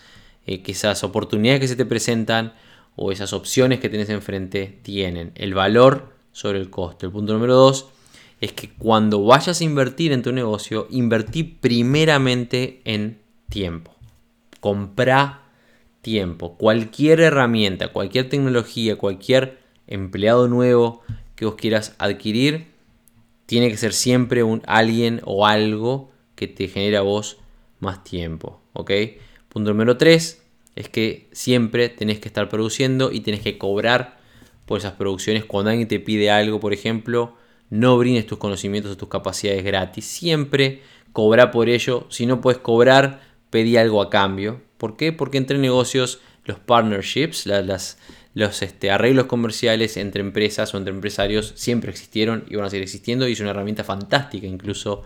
eh, 0.47 0.63
que 0.63 0.71
esas 0.71 1.03
oportunidades 1.03 1.63
que 1.63 1.67
se 1.67 1.75
te 1.75 1.85
presentan 1.85 2.53
o 2.95 3.11
esas 3.11 3.33
opciones 3.33 3.81
que 3.81 3.89
tenés 3.89 4.09
enfrente 4.09 4.79
tienen. 4.83 5.33
El 5.35 5.55
valor 5.55 6.13
sobre 6.31 6.61
el 6.61 6.71
costo. 6.71 7.07
El 7.07 7.13
punto 7.13 7.33
número 7.33 7.57
dos 7.57 7.89
es 8.41 8.53
que 8.53 8.71
cuando 8.71 9.25
vayas 9.25 9.61
a 9.61 9.65
invertir 9.65 10.13
en 10.13 10.23
tu 10.23 10.31
negocio, 10.31 10.87
invertí 10.91 11.43
primeramente 11.43 12.83
en 12.85 13.19
tiempo. 13.49 13.97
Comprá 14.61 15.48
tiempo. 16.09 16.57
Cualquier 16.57 17.21
herramienta, 17.21 17.89
cualquier 17.89 18.31
tecnología, 18.31 18.97
cualquier 18.97 19.59
empleado 19.87 20.49
nuevo 20.49 21.03
que 21.37 21.45
vos 21.45 21.57
quieras 21.57 21.95
adquirir, 21.99 22.69
tiene 23.45 23.69
que 23.69 23.77
ser 23.77 23.93
siempre 23.93 24.43
un 24.43 24.63
alguien 24.67 25.21
o 25.25 25.47
algo 25.47 26.11
que 26.35 26.49
te 26.49 26.69
genere 26.69 26.97
a 26.97 27.03
vos 27.03 27.37
más 27.79 28.05
tiempo. 28.05 28.63
¿ok? 28.73 28.91
Punto 29.51 29.71
número 29.71 29.99
3 29.99 30.43
es 30.77 30.89
que 30.89 31.29
siempre 31.33 31.91
tenés 31.91 32.21
que 32.21 32.29
estar 32.29 32.49
produciendo 32.49 33.13
y 33.13 33.21
tenés 33.21 33.41
que 33.41 33.59
cobrar 33.59 34.19
por 34.65 34.79
esas 34.79 34.95
producciones. 34.95 35.45
Cuando 35.45 35.71
alguien 35.71 35.89
te 35.89 36.01
pide 36.01 36.31
algo, 36.31 36.59
por 36.59 36.73
ejemplo, 36.73 37.35
no 37.69 37.99
brindes 37.99 38.27
tus 38.27 38.39
conocimientos 38.39 38.93
o 38.93 38.97
tus 38.97 39.11
capacidades 39.11 39.63
gratis. 39.63 40.07
Siempre 40.07 40.81
cobra 41.13 41.51
por 41.51 41.69
ello. 41.69 42.07
Si 42.09 42.25
no 42.25 42.41
puedes 42.41 42.61
cobrar, 42.61 43.21
pedí 43.51 43.77
algo 43.77 44.01
a 44.01 44.09
cambio. 44.09 44.63
¿Por 44.79 44.97
qué? 44.97 45.13
Porque 45.13 45.39
entre 45.39 45.59
negocios 45.59 46.21
los 46.45 46.59
partnerships, 46.59 47.47
los 48.35 48.63
este, 48.63 48.91
arreglos 48.91 49.27
comerciales 49.27 49.97
entre 49.97 50.23
empresas 50.23 50.73
o 50.73 50.79
entre 50.79 50.95
empresarios 50.95 51.53
siempre 51.57 51.91
existieron 51.91 52.45
y 52.49 52.57
van 52.57 52.65
a 52.65 52.71
seguir 52.71 52.85
existiendo 52.85 53.29
y 53.29 53.33
es 53.33 53.41
una 53.41 53.51
herramienta 53.51 53.85
fantástica 53.85 54.47
incluso 54.47 55.03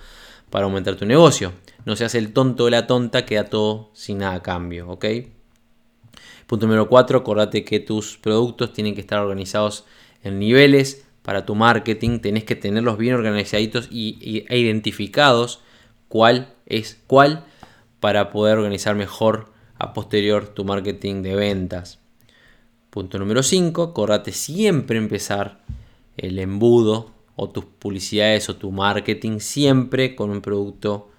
para 0.50 0.66
aumentar 0.66 0.96
tu 0.96 1.06
negocio. 1.06 1.52
No 1.85 1.96
seas 1.96 2.14
el 2.14 2.32
tonto 2.32 2.64
o 2.64 2.70
la 2.70 2.87
tonta, 2.87 3.24
queda 3.24 3.44
todo 3.44 3.90
sin 3.94 4.18
nada 4.18 4.35
a 4.35 4.42
cambio, 4.42 4.88
¿ok? 4.90 5.06
Punto 6.46 6.66
número 6.66 6.88
4, 6.88 7.18
acordate 7.18 7.64
que 7.64 7.80
tus 7.80 8.18
productos 8.18 8.74
tienen 8.74 8.94
que 8.94 9.00
estar 9.00 9.18
organizados 9.18 9.87
en 10.22 10.38
niveles 10.38 11.06
para 11.22 11.46
tu 11.46 11.54
marketing, 11.54 12.18
tenés 12.18 12.44
que 12.44 12.56
tenerlos 12.56 12.98
bien 12.98 13.14
organizaditos 13.14 13.88
y, 13.90 14.44
e 14.48 14.58
identificados 14.58 15.61
cuál 16.08 16.52
es 16.66 17.00
cuál 17.06 17.46
para 18.00 18.30
poder 18.30 18.58
organizar 18.58 18.94
mejor 18.94 19.52
posterior 19.92 20.49
tu 20.49 20.64
marketing 20.64 21.23
de 21.23 21.35
ventas. 21.35 21.99
Punto 22.90 23.18
número 23.18 23.42
5, 23.42 23.83
acordate 23.83 24.33
siempre 24.33 24.99
empezar 24.99 25.62
el 26.16 26.38
embudo 26.38 27.11
o 27.37 27.51
tus 27.51 27.64
publicidades 27.64 28.49
o 28.49 28.57
tu 28.57 28.71
marketing 28.71 29.38
siempre 29.38 30.14
con 30.14 30.31
un 30.31 30.40
producto 30.40 31.11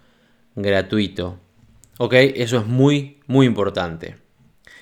gratuito. 0.56 1.40
Ok, 1.98 2.14
eso 2.14 2.58
es 2.58 2.66
muy, 2.66 3.18
muy 3.28 3.46
importante. 3.46 4.18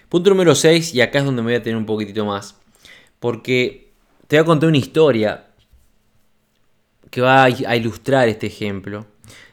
Punto 0.10 0.30
número 0.30 0.54
6, 0.54 0.94
y 0.94 1.02
acá 1.02 1.20
es 1.20 1.26
donde 1.26 1.42
me 1.42 1.52
voy 1.52 1.56
a 1.56 1.64
tener 1.64 1.78
un 1.78 1.86
poquitito 1.86 2.26
más, 2.26 2.58
porque 3.20 3.92
te 4.28 4.36
voy 4.36 4.44
a 4.44 4.46
contar 4.46 4.70
una 4.70 4.78
historia 4.78 5.48
que 7.10 7.22
va 7.22 7.44
a 7.44 7.76
ilustrar 7.76 8.28
este 8.28 8.48
ejemplo. 8.48 9.06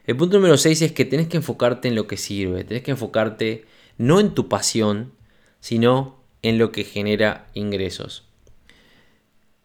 El 0.05 0.17
punto 0.17 0.37
número 0.39 0.57
6 0.57 0.83
es 0.83 0.93
que 0.93 1.05
tenés 1.05 1.29
que 1.29 1.37
enfocarte 1.37 1.89
en 1.89 1.95
lo 1.95 2.07
que 2.07 2.17
sirve, 2.17 2.65
tenés 2.65 2.83
que 2.83 2.93
enfocarte 2.93 3.67
no 3.99 4.21
en 4.21 4.35
tu 4.35 4.49
pasión, 4.49 5.13
sino 5.61 6.19
en 6.43 6.59
lo 6.59 6.73
que 6.73 6.85
genera 6.85 7.49
ingresos. 7.55 8.25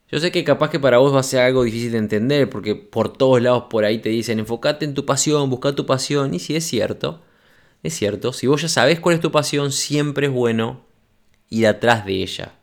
Yo 0.09 0.19
sé 0.19 0.31
que 0.31 0.43
capaz 0.43 0.69
que 0.69 0.79
para 0.79 0.99
vos 0.99 1.13
va 1.13 1.21
a 1.21 1.23
ser 1.23 1.41
algo 1.41 1.63
difícil 1.63 1.93
de 1.93 1.97
entender, 1.97 2.49
porque 2.49 2.75
por 2.75 3.11
todos 3.13 3.41
lados 3.41 3.65
por 3.69 3.85
ahí 3.85 3.99
te 3.99 4.09
dicen 4.09 4.39
enfócate 4.39 4.85
en 4.85 4.93
tu 4.93 5.05
pasión, 5.05 5.49
busca 5.49 5.73
tu 5.73 5.85
pasión, 5.85 6.33
y 6.33 6.39
si 6.39 6.55
es 6.55 6.65
cierto, 6.65 7.21
es 7.81 7.95
cierto, 7.95 8.31
si 8.33 8.47
vos 8.47 8.61
ya 8.61 8.69
sabés 8.69 8.99
cuál 8.99 9.15
es 9.15 9.21
tu 9.21 9.31
pasión, 9.31 9.71
siempre 9.71 10.27
es 10.27 10.33
bueno 10.33 10.81
ir 11.49 11.67
atrás 11.67 12.05
de 12.05 12.21
ella. 12.21 12.53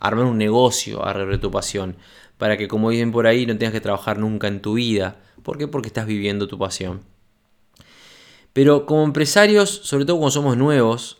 armar 0.00 0.26
un 0.26 0.38
negocio 0.38 1.04
alrededor 1.04 1.34
de 1.34 1.38
tu 1.38 1.50
pasión, 1.50 1.96
para 2.38 2.56
que 2.56 2.68
como 2.68 2.90
dicen 2.90 3.12
por 3.12 3.26
ahí 3.26 3.46
no 3.46 3.56
tengas 3.56 3.72
que 3.72 3.80
trabajar 3.80 4.18
nunca 4.18 4.48
en 4.48 4.60
tu 4.60 4.74
vida. 4.74 5.20
¿Por 5.42 5.58
qué? 5.58 5.68
Porque 5.68 5.88
estás 5.88 6.06
viviendo 6.06 6.48
tu 6.48 6.58
pasión. 6.58 7.02
Pero 8.54 8.86
como 8.86 9.04
empresarios, 9.04 9.68
sobre 9.68 10.06
todo 10.06 10.16
cuando 10.16 10.30
somos 10.30 10.56
nuevos, 10.56 11.18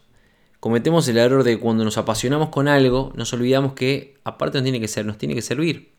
cometemos 0.60 1.06
el 1.08 1.18
error 1.18 1.42
de 1.44 1.58
cuando 1.58 1.84
nos 1.84 1.98
apasionamos 1.98 2.48
con 2.48 2.68
algo, 2.68 3.12
nos 3.16 3.32
olvidamos 3.34 3.74
que 3.74 4.16
aparte 4.24 4.58
nos 4.58 4.62
tiene 4.62 4.80
que 4.80 4.88
ser, 4.88 5.04
nos 5.04 5.18
tiene 5.18 5.34
que 5.34 5.42
servir. 5.42 5.92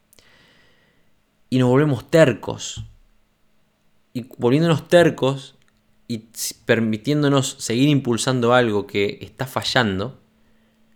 Y 1.50 1.60
nos 1.60 1.69
volvemos 1.69 2.10
tercos. 2.10 2.86
Y 4.13 4.26
volviéndonos 4.38 4.88
tercos 4.88 5.56
y 6.08 6.24
permitiéndonos 6.65 7.58
seguir 7.60 7.89
impulsando 7.89 8.54
algo 8.54 8.88
que 8.88 9.19
está 9.21 9.45
fallando, 9.45 10.17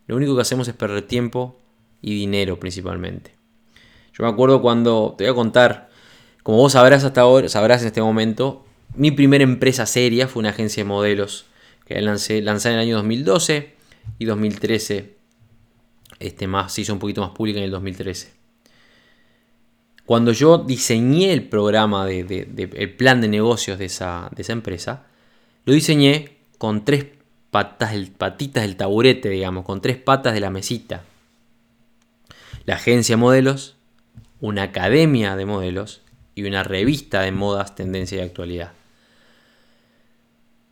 lo 0.07 0.15
único 0.15 0.35
que 0.35 0.41
hacemos 0.41 0.67
es 0.69 0.73
perder 0.73 1.03
tiempo 1.03 1.59
y 2.01 2.13
dinero 2.13 2.59
principalmente. 2.59 3.35
Yo 4.13 4.23
me 4.23 4.29
acuerdo 4.29 4.61
cuando, 4.61 5.15
te 5.17 5.25
voy 5.25 5.31
a 5.31 5.35
contar, 5.35 5.89
como 6.43 6.57
vos 6.57 6.71
sabrás 6.71 7.03
hasta 7.03 7.21
ahora, 7.21 7.49
sabrás 7.49 7.81
en 7.81 7.87
este 7.87 8.01
momento, 8.01 8.65
mi 8.95 9.11
primera 9.11 9.43
empresa 9.43 9.85
seria 9.85 10.27
fue 10.27 10.41
una 10.41 10.49
agencia 10.49 10.83
de 10.83 10.87
modelos 10.87 11.45
que 11.85 11.99
lancé, 12.01 12.37
en 12.37 12.47
el 12.47 12.79
año 12.79 12.95
2012 12.97 13.73
y 14.19 14.25
2013. 14.25 15.15
Este 16.19 16.47
más, 16.47 16.73
se 16.73 16.81
hizo 16.81 16.93
un 16.93 16.99
poquito 16.99 17.21
más 17.21 17.31
pública 17.31 17.59
en 17.59 17.65
el 17.65 17.71
2013. 17.71 18.33
Cuando 20.05 20.31
yo 20.31 20.57
diseñé 20.57 21.33
el 21.33 21.47
programa, 21.47 22.05
de, 22.05 22.47
el 22.75 22.93
plan 22.95 23.21
de 23.21 23.27
negocios 23.27 23.77
de 23.77 23.85
esa, 23.85 24.29
de 24.35 24.41
esa 24.41 24.53
empresa, 24.53 25.05
lo 25.65 25.73
diseñé 25.73 26.37
con 26.57 26.83
tres 26.83 27.05
patas, 27.51 27.93
patitas 28.17 28.63
del 28.63 28.75
taburete, 28.75 29.29
digamos, 29.29 29.65
con 29.65 29.81
tres 29.81 29.97
patas 29.97 30.33
de 30.33 30.39
la 30.39 30.49
mesita. 30.49 31.03
La 32.65 32.75
agencia 32.75 33.15
de 33.15 33.21
modelos, 33.21 33.75
una 34.41 34.63
academia 34.63 35.35
de 35.35 35.45
modelos 35.45 36.01
y 36.35 36.43
una 36.43 36.63
revista 36.63 37.21
de 37.21 37.31
modas, 37.31 37.75
tendencia 37.75 38.17
y 38.17 38.21
actualidad. 38.21 38.78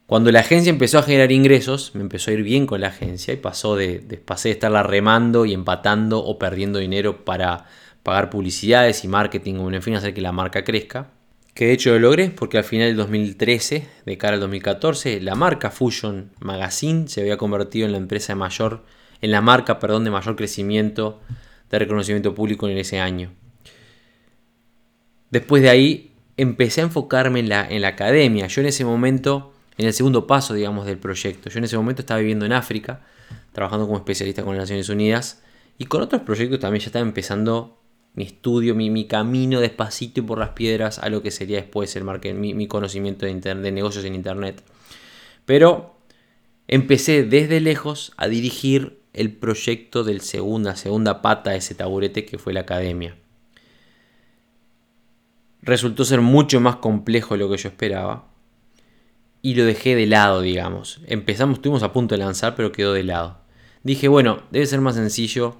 Cuando 0.07 0.31
la 0.31 0.39
agencia 0.39 0.69
empezó 0.69 0.99
a 0.99 1.03
generar 1.03 1.33
ingresos, 1.33 1.91
me 1.93 2.01
empezó 2.01 2.31
a 2.31 2.33
ir 2.33 2.41
bien 2.41 2.65
con 2.65 2.79
la 2.79 2.87
agencia 2.87 3.33
y 3.33 3.37
pasó 3.37 3.75
de, 3.75 3.99
de, 3.99 4.15
pasé 4.15 4.47
de 4.47 4.53
estarla 4.53 4.81
remando 4.81 5.45
y 5.45 5.53
empatando 5.53 6.23
o 6.23 6.39
perdiendo 6.39 6.79
dinero 6.79 7.25
para 7.25 7.65
pagar 8.03 8.29
publicidades 8.29 9.03
y 9.03 9.09
marketing 9.09 9.55
en 9.73 9.81
fin 9.81 9.95
hacer 9.95 10.13
que 10.13 10.21
la 10.21 10.31
marca 10.31 10.63
crezca. 10.63 11.09
Que 11.53 11.65
de 11.65 11.73
hecho 11.73 11.89
lo 11.89 11.99
logré 11.99 12.29
porque 12.29 12.57
al 12.57 12.63
final 12.63 12.87
del 12.87 12.95
2013, 12.95 13.85
de 14.05 14.17
cara 14.17 14.35
al 14.35 14.39
2014, 14.39 15.19
la 15.19 15.35
marca 15.35 15.71
Fusion 15.71 16.31
Magazine 16.39 17.09
se 17.09 17.19
había 17.19 17.35
convertido 17.35 17.85
en 17.85 17.91
la 17.91 17.97
empresa 17.97 18.31
de 18.31 18.39
mayor, 18.39 18.85
en 19.21 19.31
la 19.31 19.41
marca, 19.41 19.77
perdón, 19.77 20.05
de 20.05 20.11
mayor 20.11 20.37
crecimiento 20.37 21.19
de 21.69 21.79
reconocimiento 21.79 22.33
público 22.33 22.69
en 22.69 22.77
ese 22.77 23.01
año. 23.01 23.33
Después 25.29 25.61
de 25.61 25.69
ahí 25.69 26.11
empecé 26.37 26.79
a 26.79 26.85
enfocarme 26.85 27.41
en 27.41 27.49
la, 27.49 27.67
en 27.67 27.81
la 27.81 27.89
academia. 27.89 28.47
Yo 28.47 28.61
en 28.61 28.67
ese 28.67 28.85
momento 28.85 29.51
en 29.77 29.85
el 29.85 29.93
segundo 29.93 30.25
paso, 30.25 30.53
digamos, 30.53 30.85
del 30.85 30.97
proyecto. 30.97 31.49
Yo 31.49 31.59
en 31.59 31.65
ese 31.65 31.77
momento 31.77 32.01
estaba 32.01 32.19
viviendo 32.19 32.45
en 32.45 32.53
África, 32.53 33.01
trabajando 33.51 33.85
como 33.85 33.97
especialista 33.97 34.43
con 34.43 34.55
las 34.55 34.63
Naciones 34.63 34.89
Unidas 34.89 35.43
y 35.77 35.85
con 35.85 36.01
otros 36.01 36.23
proyectos 36.23 36.59
también 36.59 36.81
ya 36.81 36.87
estaba 36.87 37.05
empezando 37.05 37.79
mi 38.15 38.23
estudio, 38.23 38.73
mi, 38.73 39.05
camino 39.05 39.59
despacito 39.59 40.21
y 40.21 40.23
por 40.23 40.39
las 40.39 40.49
piedras 40.49 40.97
a 40.97 41.09
lo 41.09 41.21
que 41.21 41.29
sería 41.29 41.57
después 41.57 41.95
el 41.95 42.03
marketing, 42.03 42.55
mi, 42.55 42.67
conocimiento 42.67 43.27
de, 43.27 43.35
de 43.35 43.71
negocios 43.71 44.03
en 44.05 44.15
Internet. 44.15 44.63
Pero 45.45 45.95
empecé 46.67 47.23
desde 47.23 47.59
lejos 47.59 48.13
a 48.17 48.27
dirigir 48.27 48.99
el 49.13 49.31
proyecto 49.33 50.03
del 50.03 50.21
segunda, 50.21 50.75
segunda 50.75 51.21
pata 51.21 51.51
de 51.51 51.57
ese 51.57 51.75
taburete 51.75 52.25
que 52.25 52.39
fue 52.39 52.53
la 52.53 52.61
academia. 52.61 53.15
Resultó 55.61 56.03
ser 56.03 56.21
mucho 56.21 56.59
más 56.59 56.77
complejo 56.77 57.35
de 57.35 57.39
lo 57.39 57.51
que 57.51 57.57
yo 57.57 57.69
esperaba 57.69 58.27
y 59.41 59.55
lo 59.55 59.65
dejé 59.65 59.95
de 59.95 60.07
lado, 60.07 60.41
digamos. 60.41 61.01
Empezamos, 61.07 61.57
estuvimos 61.57 61.83
a 61.83 61.93
punto 61.93 62.15
de 62.15 62.19
lanzar, 62.19 62.55
pero 62.55 62.71
quedó 62.71 62.93
de 62.93 63.03
lado. 63.03 63.39
Dije, 63.83 64.07
bueno, 64.07 64.43
debe 64.51 64.65
ser 64.65 64.81
más 64.81 64.95
sencillo 64.95 65.57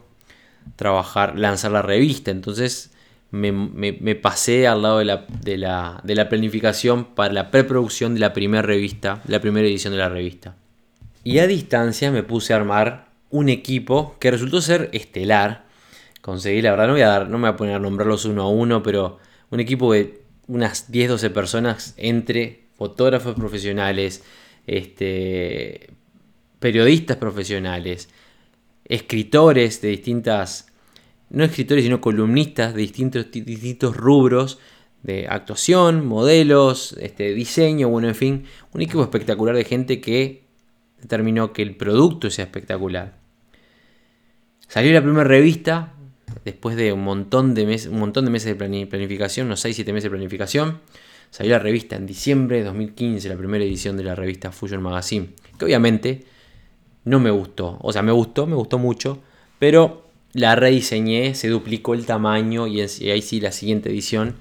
trabajar, 0.76 1.38
lanzar 1.38 1.72
la 1.72 1.82
revista. 1.82 2.32
Entonces 2.32 2.92
me, 3.32 4.16
pasé 4.16 4.68
al 4.68 4.82
lado 4.82 5.00
de 5.00 5.06
la, 5.06 5.26
de, 5.42 5.58
la, 5.58 6.02
de 6.04 6.16
la, 6.16 6.30
planificación 6.30 7.06
para 7.06 7.34
la 7.34 7.52
preproducción 7.52 8.14
de 8.14 8.20
la 8.20 8.34
primera 8.34 8.62
revista, 8.62 9.22
la 9.28 9.40
primera 9.40 9.68
edición 9.68 9.94
de 9.94 10.00
la 10.00 10.10
revista. 10.10 10.56
Y 11.24 11.40
a 11.40 11.48
distancia 11.48 12.12
me 12.12 12.24
puse 12.24 12.54
a 12.54 12.58
armar 12.58 13.10
un 13.30 13.50
equipo 13.50 14.16
que 14.20 14.32
resultó 14.32 14.62
ser 14.62 14.90
estelar. 14.94 15.66
Conseguí, 16.22 16.62
la 16.62 16.72
verdad, 16.72 16.88
no, 16.88 16.94
voy 16.94 17.02
a 17.02 17.08
dar, 17.08 17.30
no 17.30 17.38
me 17.38 17.48
voy 17.48 17.54
a 17.54 17.58
poner 17.58 17.76
a 17.76 17.80
nombrarlos 17.80 18.26
uno 18.26 18.44
a 18.44 18.50
uno, 18.50 18.82
pero 18.84 19.20
un 19.50 19.60
equipo 19.60 19.94
de 19.94 20.22
unas 20.48 20.92
10-12 20.92 21.32
personas 21.32 21.94
entre 21.98 22.67
fotógrafos 22.78 23.36
profesionales, 23.36 24.24
este, 24.68 25.90
periodistas 26.60 27.18
profesionales, 27.18 28.10
escritores 28.86 29.82
de 29.82 29.90
distintas, 29.90 30.68
no 31.30 31.44
escritores, 31.44 31.84
sino 31.84 32.00
columnistas 32.00 32.74
de 32.74 32.82
distintos, 32.82 33.96
rubros 33.96 34.60
de 35.04 35.28
actuación, 35.28 36.06
modelos, 36.06 36.96
este, 37.00 37.34
diseño, 37.34 37.90
bueno, 37.90 38.08
en 38.08 38.16
fin, 38.16 38.46
un 38.74 38.82
equipo 38.82 39.02
espectacular 39.02 39.56
de 39.56 39.64
gente 39.64 40.02
que 40.02 40.44
determinó 41.02 41.54
que 41.54 41.62
el 41.62 41.76
producto 41.76 42.30
sea 42.30 42.46
espectacular. 42.46 43.18
Salió 44.68 44.92
la 44.92 45.02
primera 45.02 45.24
revista, 45.24 45.94
después 46.44 46.76
de 46.76 46.92
un 46.92 47.04
montón 47.04 47.54
de, 47.54 47.66
meses, 47.66 47.88
un 47.88 48.00
montón 48.00 48.26
de 48.26 48.32
meses 48.32 48.58
de 48.58 48.86
planificación, 48.86 49.48
unos 49.48 49.64
6-7 49.64 49.86
meses 49.94 50.04
de 50.04 50.10
planificación. 50.10 50.82
Salió 51.30 51.54
la 51.54 51.60
revista 51.60 51.96
en 51.96 52.06
diciembre 52.06 52.58
de 52.58 52.64
2015, 52.64 53.30
la 53.30 53.38
primera 53.38 53.64
edición 53.64 53.98
de 53.98 54.04
la 54.04 54.16
revista 54.16 54.52
Fusion 54.52 54.82
Magazine, 54.82 55.30
que 55.58 55.66
obviamente 55.66 56.26
no 57.04 57.20
me 57.20 57.32
gustó. 57.32 57.78
O 57.82 57.92
sea, 57.94 58.02
me 58.02 58.12
gustó, 58.12 58.48
me 58.48 58.56
gustó 58.56 58.78
mucho, 58.78 59.22
pero 59.60 60.08
la 60.34 60.56
rediseñé, 60.56 61.36
se 61.36 61.48
duplicó 61.48 61.94
el 61.94 62.06
tamaño 62.06 62.68
y, 62.68 62.82
ahí 62.82 63.22
sí 63.22 63.40
la 63.40 63.52
siguiente 63.52 63.90
edición, 63.90 64.36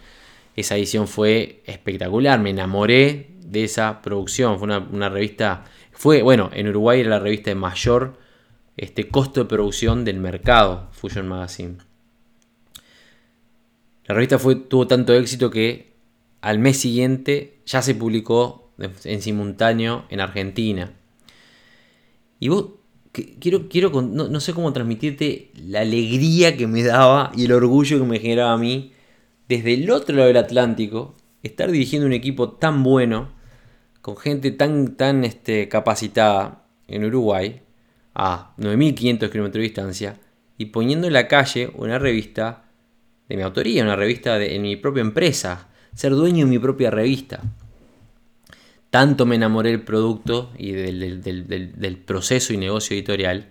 esa 0.54 0.76
edición 0.76 1.06
fue 1.06 1.62
espectacular, 1.66 2.40
me 2.40 2.50
enamoré 2.50 3.30
de 3.40 3.64
esa 3.64 4.02
producción, 4.02 4.58
fue 4.58 4.68
una, 4.78 5.08
revista, 5.08 5.64
fue, 5.92 6.22
bueno, 6.22 6.50
en 6.52 6.68
Uruguay 6.68 7.00
era 7.00 7.10
la 7.10 7.18
revista 7.18 7.50
de 7.50 7.54
mayor 7.54 8.18
este, 8.76 9.08
costo 9.08 9.40
de 9.40 9.46
producción 9.46 10.04
del 10.04 10.18
mercado, 10.18 10.88
Fusion 10.92 11.28
Magazine. 11.28 11.78
La 14.06 14.14
revista 14.14 14.38
tuvo 14.38 14.86
tanto 14.86 15.14
éxito 15.14 15.50
que 15.50 15.95
al 16.40 16.58
mes 16.58 16.78
siguiente 16.78 17.60
ya 17.66 17.82
se 17.82 17.94
publicó 17.94 18.72
en 19.04 19.22
simultáneo 19.22 20.04
en 20.10 20.20
Argentina. 20.20 20.92
Y 22.38 22.48
vos, 22.48 22.66
quiero, 23.40 23.68
quiero 23.68 24.02
no, 24.02 24.40
sé 24.40 24.52
cómo 24.52 24.72
transmitirte 24.72 25.50
la 25.54 25.80
alegría 25.80 26.56
que 26.56 26.66
me 26.66 26.82
daba 26.82 27.32
y 27.34 27.46
el 27.46 27.52
orgullo 27.52 27.98
que 27.98 28.04
me 28.04 28.18
generaba 28.18 28.52
a 28.52 28.58
mí 28.58 28.92
desde 29.48 29.74
el 29.74 29.90
otro 29.90 30.16
lado 30.16 30.28
del 30.28 30.36
Atlántico, 30.38 31.14
estar 31.42 31.70
dirigiendo 31.70 32.06
un 32.06 32.12
equipo 32.12 32.50
tan 32.50 32.82
bueno, 32.82 33.32
con 34.02 34.16
gente 34.16 34.50
tan, 34.50 34.96
tan 34.96 35.24
este, 35.24 35.68
capacitada 35.68 36.66
en 36.88 37.04
Uruguay, 37.04 37.62
a 38.14 38.54
9.500 38.58 39.30
kilómetros 39.30 39.60
de 39.60 39.60
distancia, 39.60 40.20
y 40.58 40.66
poniendo 40.66 41.06
en 41.06 41.12
la 41.12 41.28
calle 41.28 41.70
una 41.74 41.98
revista 41.98 42.64
de 43.28 43.36
mi 43.36 43.42
autoría, 43.42 43.82
una 43.82 43.96
revista 43.96 44.38
de, 44.38 44.56
en 44.56 44.62
mi 44.62 44.76
propia 44.76 45.02
empresa, 45.02 45.68
ser 45.96 46.12
dueño 46.12 46.44
de 46.44 46.50
mi 46.50 46.58
propia 46.58 46.90
revista. 46.90 47.40
Tanto 48.90 49.26
me 49.26 49.34
enamoré 49.34 49.70
del 49.70 49.82
producto 49.82 50.52
y 50.56 50.72
del, 50.72 52.02
proceso 52.04 52.52
y 52.52 52.58
negocio 52.58 52.94
editorial 52.94 53.46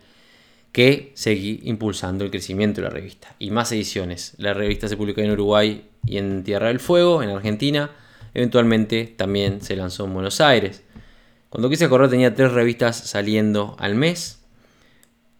que 0.71 1.11
seguí 1.15 1.61
impulsando 1.63 2.23
el 2.23 2.31
crecimiento 2.31 2.81
de 2.81 2.87
la 2.87 2.93
revista. 2.93 3.35
Y 3.39 3.49
más 3.49 3.71
ediciones. 3.71 4.35
La 4.37 4.53
revista 4.53 4.87
se 4.87 4.95
publicó 4.95 5.21
en 5.21 5.31
Uruguay 5.31 5.85
y 6.05 6.17
en 6.17 6.43
Tierra 6.43 6.67
del 6.67 6.79
Fuego, 6.79 7.23
en 7.23 7.29
Argentina. 7.29 7.91
Eventualmente 8.33 9.13
también 9.17 9.61
se 9.61 9.75
lanzó 9.75 10.05
en 10.05 10.13
Buenos 10.13 10.39
Aires. 10.39 10.83
Cuando 11.49 11.69
quise 11.69 11.89
correr 11.89 12.09
tenía 12.09 12.35
tres 12.35 12.51
revistas 12.51 12.95
saliendo 12.97 13.75
al 13.79 13.95
mes, 13.95 14.43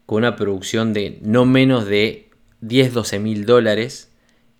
con 0.05 0.19
una 0.19 0.35
producción 0.35 0.93
de 0.93 1.19
no 1.21 1.45
menos 1.45 1.85
de 1.85 2.29
10-12 2.61 3.19
mil 3.19 3.45
dólares. 3.45 4.11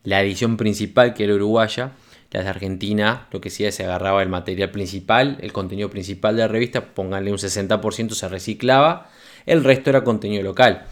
La 0.03 0.21
edición 0.21 0.58
principal, 0.58 1.13
que 1.13 1.23
era 1.23 1.34
uruguaya, 1.34 1.93
las 2.36 2.43
de 2.45 2.50
Argentina, 2.50 3.28
lo 3.32 3.41
que 3.41 3.50
hacía 3.50 3.71
se 3.71 3.84
agarraba 3.84 4.21
el 4.21 4.30
material 4.30 4.71
principal, 4.71 5.38
el 5.41 5.54
contenido 5.54 5.89
principal 5.89 6.36
de 6.36 6.43
la 6.43 6.48
revista, 6.48 6.93
pónganle 6.93 7.32
un 7.32 7.38
60% 7.38 8.12
se 8.12 8.30
reciclaba, 8.30 9.10
el 9.45 9.63
resto 9.63 9.89
era 9.89 10.04
contenido 10.04 10.43
local. 10.43 10.86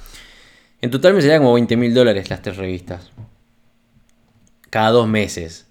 En 0.81 0.91
total 0.91 1.13
me 1.13 1.21
salían 1.21 1.39
como 1.39 1.53
20 1.53 1.77
mil 1.77 1.93
dólares 1.93 2.29
las 2.29 2.41
tres 2.41 2.57
revistas. 2.57 3.11
Cada 4.69 4.89
dos 4.89 5.07
meses. 5.07 5.67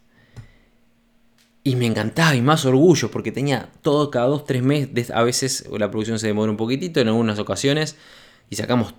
Y 1.65 1.77
me 1.77 1.87
encantaba 1.87 2.35
y 2.35 2.41
más 2.41 2.65
orgullo 2.65 3.11
porque 3.11 3.31
tenía 3.31 3.69
todo 3.83 4.11
cada 4.11 4.27
dos, 4.27 4.47
tres 4.47 4.63
meses. 4.63 5.11
A 5.11 5.23
veces 5.23 5.69
la 5.71 5.91
producción 5.91 6.19
se 6.19 6.29
demora 6.29 6.51
un 6.51 6.57
poquitito 6.57 7.01
en 7.01 7.09
algunas 7.09 7.39
ocasiones. 7.39 7.97
Y 8.49 8.57
sacamos 8.57 8.95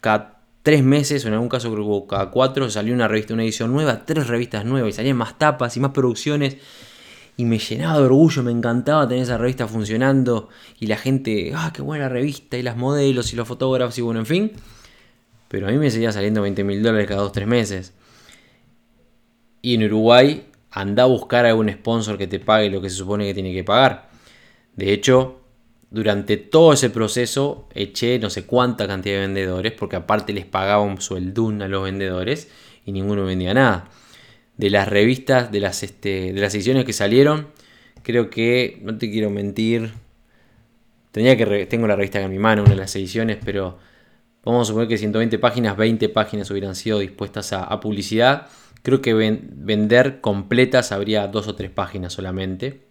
cada 0.00 0.35
tres 0.66 0.82
meses, 0.82 1.24
o 1.24 1.28
en 1.28 1.34
algún 1.34 1.48
caso 1.48 1.72
creo 1.72 2.02
que 2.02 2.08
cada 2.08 2.28
cuatro, 2.32 2.68
salió 2.68 2.92
una 2.92 3.06
revista, 3.06 3.34
una 3.34 3.44
edición 3.44 3.72
nueva, 3.72 4.04
tres 4.04 4.26
revistas 4.26 4.64
nuevas, 4.64 4.88
y 4.88 4.92
salían 4.94 5.16
más 5.16 5.38
tapas 5.38 5.76
y 5.76 5.80
más 5.80 5.92
producciones. 5.92 6.56
Y 7.36 7.44
me 7.44 7.60
llenaba 7.60 8.00
de 8.00 8.06
orgullo, 8.06 8.42
me 8.42 8.50
encantaba 8.50 9.06
tener 9.06 9.22
esa 9.22 9.38
revista 9.38 9.68
funcionando. 9.68 10.48
Y 10.80 10.88
la 10.88 10.96
gente, 10.96 11.52
ah, 11.54 11.70
qué 11.72 11.82
buena 11.82 12.08
revista, 12.08 12.56
y 12.56 12.64
las 12.64 12.76
modelos, 12.76 13.32
y 13.32 13.36
los 13.36 13.46
fotógrafos, 13.46 13.96
y 13.96 14.02
bueno, 14.02 14.18
en 14.18 14.26
fin. 14.26 14.52
Pero 15.46 15.68
a 15.68 15.70
mí 15.70 15.78
me 15.78 15.88
seguía 15.88 16.10
saliendo 16.10 16.42
20 16.42 16.64
mil 16.64 16.82
dólares 16.82 17.06
cada 17.06 17.20
dos, 17.20 17.30
tres 17.30 17.46
meses. 17.46 17.94
Y 19.62 19.74
en 19.76 19.84
Uruguay, 19.84 20.48
anda 20.72 21.04
a 21.04 21.06
buscar 21.06 21.46
algún 21.46 21.70
sponsor 21.70 22.18
que 22.18 22.26
te 22.26 22.40
pague 22.40 22.70
lo 22.70 22.82
que 22.82 22.90
se 22.90 22.96
supone 22.96 23.24
que 23.24 23.34
tiene 23.34 23.52
que 23.52 23.62
pagar. 23.62 24.08
De 24.74 24.92
hecho, 24.92 25.42
durante 25.90 26.36
todo 26.36 26.72
ese 26.72 26.90
proceso 26.90 27.68
eché 27.74 28.18
no 28.18 28.30
sé 28.30 28.44
cuánta 28.44 28.86
cantidad 28.86 29.16
de 29.16 29.20
vendedores, 29.22 29.72
porque 29.72 29.96
aparte 29.96 30.32
les 30.32 30.44
pagaba 30.44 30.82
un 30.82 31.00
sueldún 31.00 31.62
a 31.62 31.68
los 31.68 31.84
vendedores 31.84 32.48
y 32.84 32.92
ninguno 32.92 33.24
vendía 33.24 33.54
nada. 33.54 33.88
De 34.56 34.70
las 34.70 34.88
revistas, 34.88 35.52
de 35.52 35.60
las, 35.60 35.82
este, 35.82 36.32
de 36.32 36.40
las 36.40 36.54
ediciones 36.54 36.84
que 36.84 36.92
salieron, 36.92 37.48
creo 38.02 38.30
que, 38.30 38.80
no 38.82 38.96
te 38.96 39.10
quiero 39.10 39.30
mentir, 39.30 39.92
tenía 41.12 41.36
que 41.36 41.66
tengo 41.66 41.86
la 41.86 41.96
revista 41.96 42.20
en 42.20 42.30
mi 42.30 42.38
mano, 42.38 42.62
una 42.62 42.72
de 42.72 42.76
las 42.76 42.94
ediciones, 42.96 43.38
pero 43.44 43.78
vamos 44.44 44.66
a 44.66 44.68
suponer 44.68 44.88
que 44.88 44.98
120 44.98 45.38
páginas, 45.38 45.76
20 45.76 46.08
páginas 46.08 46.50
hubieran 46.50 46.74
sido 46.74 46.98
dispuestas 46.98 47.52
a, 47.52 47.78
publicidad. 47.80 48.48
Creo 48.82 49.02
que 49.02 49.14
vender 49.14 50.20
completas 50.20 50.92
habría 50.92 51.26
dos 51.26 51.48
o 51.48 51.54
tres 51.54 51.70
páginas 51.70 52.12
solamente. 52.12 52.82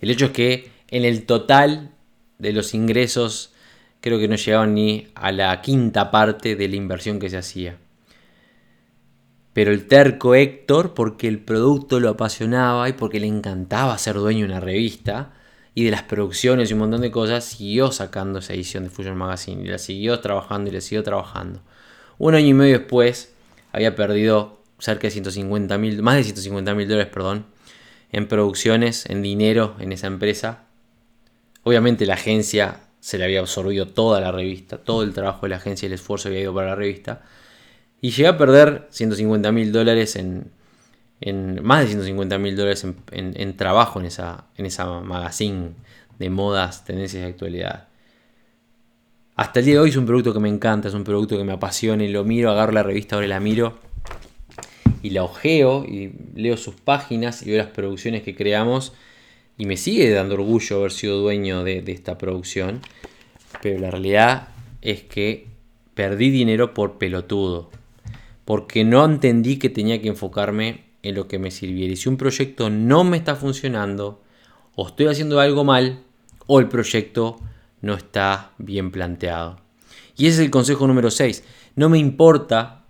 El 0.00 0.10
hecho 0.10 0.26
es 0.26 0.30
que 0.32 0.75
en 0.88 1.04
el 1.04 1.26
total 1.26 1.90
de 2.38 2.52
los 2.52 2.74
ingresos 2.74 3.52
creo 4.00 4.18
que 4.18 4.28
no 4.28 4.36
llegaban 4.36 4.74
ni 4.74 5.08
a 5.14 5.32
la 5.32 5.60
quinta 5.62 6.10
parte 6.10 6.54
de 6.54 6.68
la 6.68 6.76
inversión 6.76 7.18
que 7.18 7.30
se 7.30 7.38
hacía. 7.38 7.76
Pero 9.52 9.72
el 9.72 9.86
terco 9.86 10.34
Héctor, 10.34 10.94
porque 10.94 11.28
el 11.28 11.40
producto 11.40 11.98
lo 11.98 12.10
apasionaba 12.10 12.88
y 12.88 12.92
porque 12.92 13.20
le 13.20 13.26
encantaba 13.26 13.96
ser 13.98 14.16
dueño 14.16 14.40
de 14.40 14.52
una 14.52 14.60
revista 14.60 15.32
y 15.74 15.84
de 15.84 15.90
las 15.90 16.02
producciones 16.02 16.70
y 16.70 16.74
un 16.74 16.80
montón 16.80 17.00
de 17.00 17.10
cosas, 17.10 17.44
siguió 17.44 17.90
sacando 17.90 18.38
esa 18.38 18.52
edición 18.52 18.84
de 18.84 18.90
Fusion 18.90 19.16
Magazine 19.16 19.62
y 19.62 19.66
la 19.66 19.78
siguió 19.78 20.20
trabajando 20.20 20.70
y 20.70 20.74
la 20.74 20.80
siguió 20.80 21.02
trabajando. 21.02 21.62
Un 22.18 22.34
año 22.34 22.48
y 22.48 22.54
medio 22.54 22.78
después 22.78 23.34
había 23.72 23.96
perdido 23.96 24.60
cerca 24.78 25.08
de 25.08 25.10
150 25.10 25.78
mil, 25.78 26.02
más 26.02 26.16
de 26.16 26.24
150 26.24 26.74
mil 26.74 26.86
dólares, 26.86 27.10
perdón, 27.12 27.46
en 28.12 28.28
producciones, 28.28 29.06
en 29.06 29.22
dinero 29.22 29.74
en 29.80 29.92
esa 29.92 30.06
empresa 30.06 30.65
Obviamente 31.66 32.06
la 32.06 32.14
agencia 32.14 32.78
se 33.00 33.18
le 33.18 33.24
había 33.24 33.40
absorbido 33.40 33.88
toda 33.88 34.20
la 34.20 34.30
revista, 34.30 34.78
todo 34.78 35.02
el 35.02 35.12
trabajo 35.12 35.46
de 35.46 35.48
la 35.48 35.56
agencia 35.56 35.86
y 35.86 35.88
el 35.88 35.94
esfuerzo 35.94 36.28
había 36.28 36.42
ido 36.42 36.54
para 36.54 36.68
la 36.68 36.74
revista. 36.76 37.22
Y 38.00 38.10
llegué 38.10 38.28
a 38.28 38.38
perder 38.38 38.86
150 38.90 39.50
mil 39.50 39.72
dólares 39.72 40.14
en, 40.14 40.52
más 41.64 41.80
de 41.80 41.86
150 41.88 42.38
mil 42.38 42.54
dólares 42.54 42.86
en, 43.10 43.56
trabajo 43.56 43.98
en 43.98 44.06
esa, 44.06 44.44
en 44.56 44.66
esa 44.66 45.00
magazine 45.00 45.70
de 46.20 46.30
modas, 46.30 46.84
tendencias 46.84 47.24
y 47.24 47.26
actualidad. 47.26 47.88
Hasta 49.34 49.58
el 49.58 49.66
día 49.66 49.74
de 49.74 49.80
hoy 49.80 49.90
es 49.90 49.96
un 49.96 50.06
producto 50.06 50.32
que 50.32 50.38
me 50.38 50.48
encanta, 50.48 50.86
es 50.86 50.94
un 50.94 51.02
producto 51.02 51.36
que 51.36 51.42
me 51.42 51.54
apasiona 51.54 52.04
y 52.04 52.12
lo 52.12 52.22
miro, 52.22 52.52
agarro 52.52 52.70
la 52.70 52.84
revista, 52.84 53.16
ahora 53.16 53.26
la 53.26 53.40
miro 53.40 53.76
y 55.02 55.10
la 55.10 55.24
ojeo 55.24 55.84
y 55.84 56.12
leo 56.36 56.56
sus 56.56 56.76
páginas 56.76 57.42
y 57.42 57.50
veo 57.50 57.58
las 57.58 57.72
producciones 57.72 58.22
que 58.22 58.36
creamos 58.36 58.92
y 59.58 59.66
me 59.66 59.76
sigue 59.76 60.10
dando 60.10 60.34
orgullo 60.34 60.78
haber 60.78 60.92
sido 60.92 61.18
dueño 61.18 61.64
de, 61.64 61.82
esta 61.86 62.18
producción, 62.18 62.80
pero 63.62 63.78
la 63.78 63.90
realidad 63.90 64.48
es 64.82 65.02
que 65.02 65.46
perdí 65.94 66.30
dinero 66.30 66.74
por 66.74 66.98
pelotudo, 66.98 67.70
porque 68.44 68.84
no 68.84 69.04
entendí 69.04 69.58
que 69.58 69.70
tenía 69.70 70.00
que 70.00 70.08
enfocarme 70.08 70.84
en 71.02 71.14
lo 71.14 71.26
que 71.26 71.38
me 71.38 71.50
sirviera. 71.50 71.92
Y 71.92 71.96
si 71.96 72.08
un 72.08 72.16
proyecto 72.16 72.70
no 72.70 73.02
me 73.04 73.16
está 73.16 73.34
funcionando, 73.34 74.22
o 74.74 74.88
estoy 74.88 75.06
haciendo 75.06 75.40
algo 75.40 75.64
mal, 75.64 76.02
o 76.46 76.60
el 76.60 76.68
proyecto 76.68 77.38
no 77.80 77.94
está 77.94 78.52
bien 78.58 78.90
planteado. 78.90 79.60
Y 80.16 80.26
ese 80.26 80.36
es 80.36 80.44
el 80.44 80.50
consejo 80.50 80.86
número 80.86 81.10
6. 81.10 81.44
No 81.76 81.88
me 81.88 81.98
importa 81.98 82.84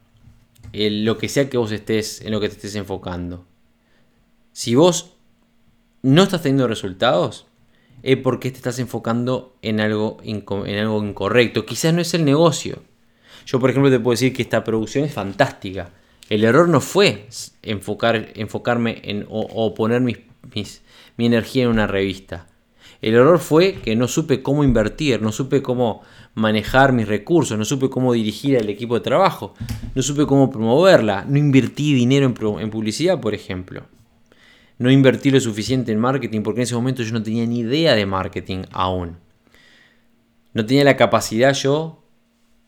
lo 0.73 1.17
que 1.17 1.29
sea 1.29 1.49
que 1.49 1.59
vos 1.59 1.73
estés, 1.73 2.21
en 2.21 2.33
lo 2.33 2.41
que 2.41 2.49
te 2.49 2.57
estés 2.57 2.75
enfocando. 2.75 3.47
Si 4.53 4.75
vos 4.75 5.16
no 6.07 6.23
estás 6.23 6.43
teniendo 6.43 6.69
resultados, 6.69 7.47
es 8.05 8.17
porque 8.17 8.53
te 8.53 8.59
estás 8.59 8.79
enfocando 8.79 9.57
en 9.61 9.81
algo, 9.81 10.19
en 10.23 10.79
algo 10.79 11.03
incorrecto. 11.03 11.67
Quizás 11.67 11.93
no 11.93 12.01
es 12.01 12.15
el 12.15 12.25
negocio. 12.25 12.85
Yo, 13.45 13.59
por 13.59 13.71
ejemplo, 13.71 13.91
te 13.91 13.99
puedo 13.99 14.13
decir 14.13 14.33
que 14.33 14.43
esta 14.43 14.63
producción 14.63 15.05
es 15.05 15.13
fantástica. 15.13 15.91
El 16.29 16.45
error 16.45 16.69
no 16.69 16.81
fue 16.81 17.27
enfocar, 17.63 18.29
enfocarme 18.37 19.01
en, 19.03 19.27
o, 19.29 19.75
poner 19.75 20.01
mi 20.01 20.17
energía 21.19 21.65
en 21.65 21.71
una 21.71 21.89
revista. 21.89 22.47
El 23.03 23.15
error 23.15 23.41
fue 23.41 23.75
que 23.75 23.97
no 23.97 24.07
supe 24.07 24.43
cómo 24.43 24.63
invertir, 24.63 25.21
no 25.21 25.33
supe 25.33 25.61
cómo 25.61 26.03
manejar 26.35 26.93
mis 26.93 27.09
recursos, 27.09 27.59
no 27.59 27.65
supe 27.65 27.91
cómo 27.91 28.13
dirigir 28.13 28.57
al 28.59 28.69
equipo 28.69 28.95
de 28.95 29.01
trabajo, 29.01 29.55
no 29.97 30.03
supe 30.03 30.25
cómo 30.25 30.53
promoverla, 30.53 31.25
no 31.29 31.37
invertí 31.37 31.95
dinero 31.95 32.33
en 32.61 32.71
publicidad, 32.71 33.21
por 33.21 33.35
ejemplo 33.35 33.96
no 34.79 34.91
invertí 34.91 35.31
lo 35.31 35.41
suficiente 35.41 35.93
en 35.93 35.99
marketing 35.99 36.43
porque 36.43 36.61
en 36.61 36.65
ese 36.65 36.75
momento 36.75 37.03
yo 37.03 37.13
no 37.13 37.23
tenía 37.23 37.47
ni 37.47 37.61
idea 37.61 37.95
de 37.95 38.07
marketing 38.07 38.65
aún. 38.73 39.17
No 40.53 40.65
tenía 40.65 40.85
la 40.85 40.97
capacidad 40.97 41.53
yo, 41.55 42.03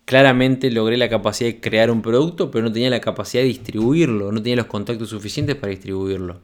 claramente 0.04 0.70
logré 0.70 0.96
la 0.96 1.08
capacidad 1.08 1.50
de 1.50 1.60
crear 1.60 1.90
un 1.90 2.02
producto, 2.02 2.50
pero 2.50 2.64
no 2.64 2.72
tenía 2.72 2.90
la 2.90 3.00
capacidad 3.00 3.42
de 3.42 3.48
distribuirlo, 3.48 4.32
no 4.32 4.42
tenía 4.42 4.56
los 4.56 4.66
contactos 4.66 5.10
suficientes 5.10 5.56
para 5.56 5.70
distribuirlo. 5.70 6.40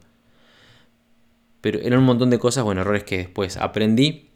Pero 1.61 1.79
eran 1.79 1.99
un 1.99 2.05
montón 2.05 2.29
de 2.29 2.37
cosas, 2.37 2.63
bueno, 2.63 2.81
errores 2.81 3.03
que 3.03 3.17
después 3.17 3.57
aprendí, 3.57 4.29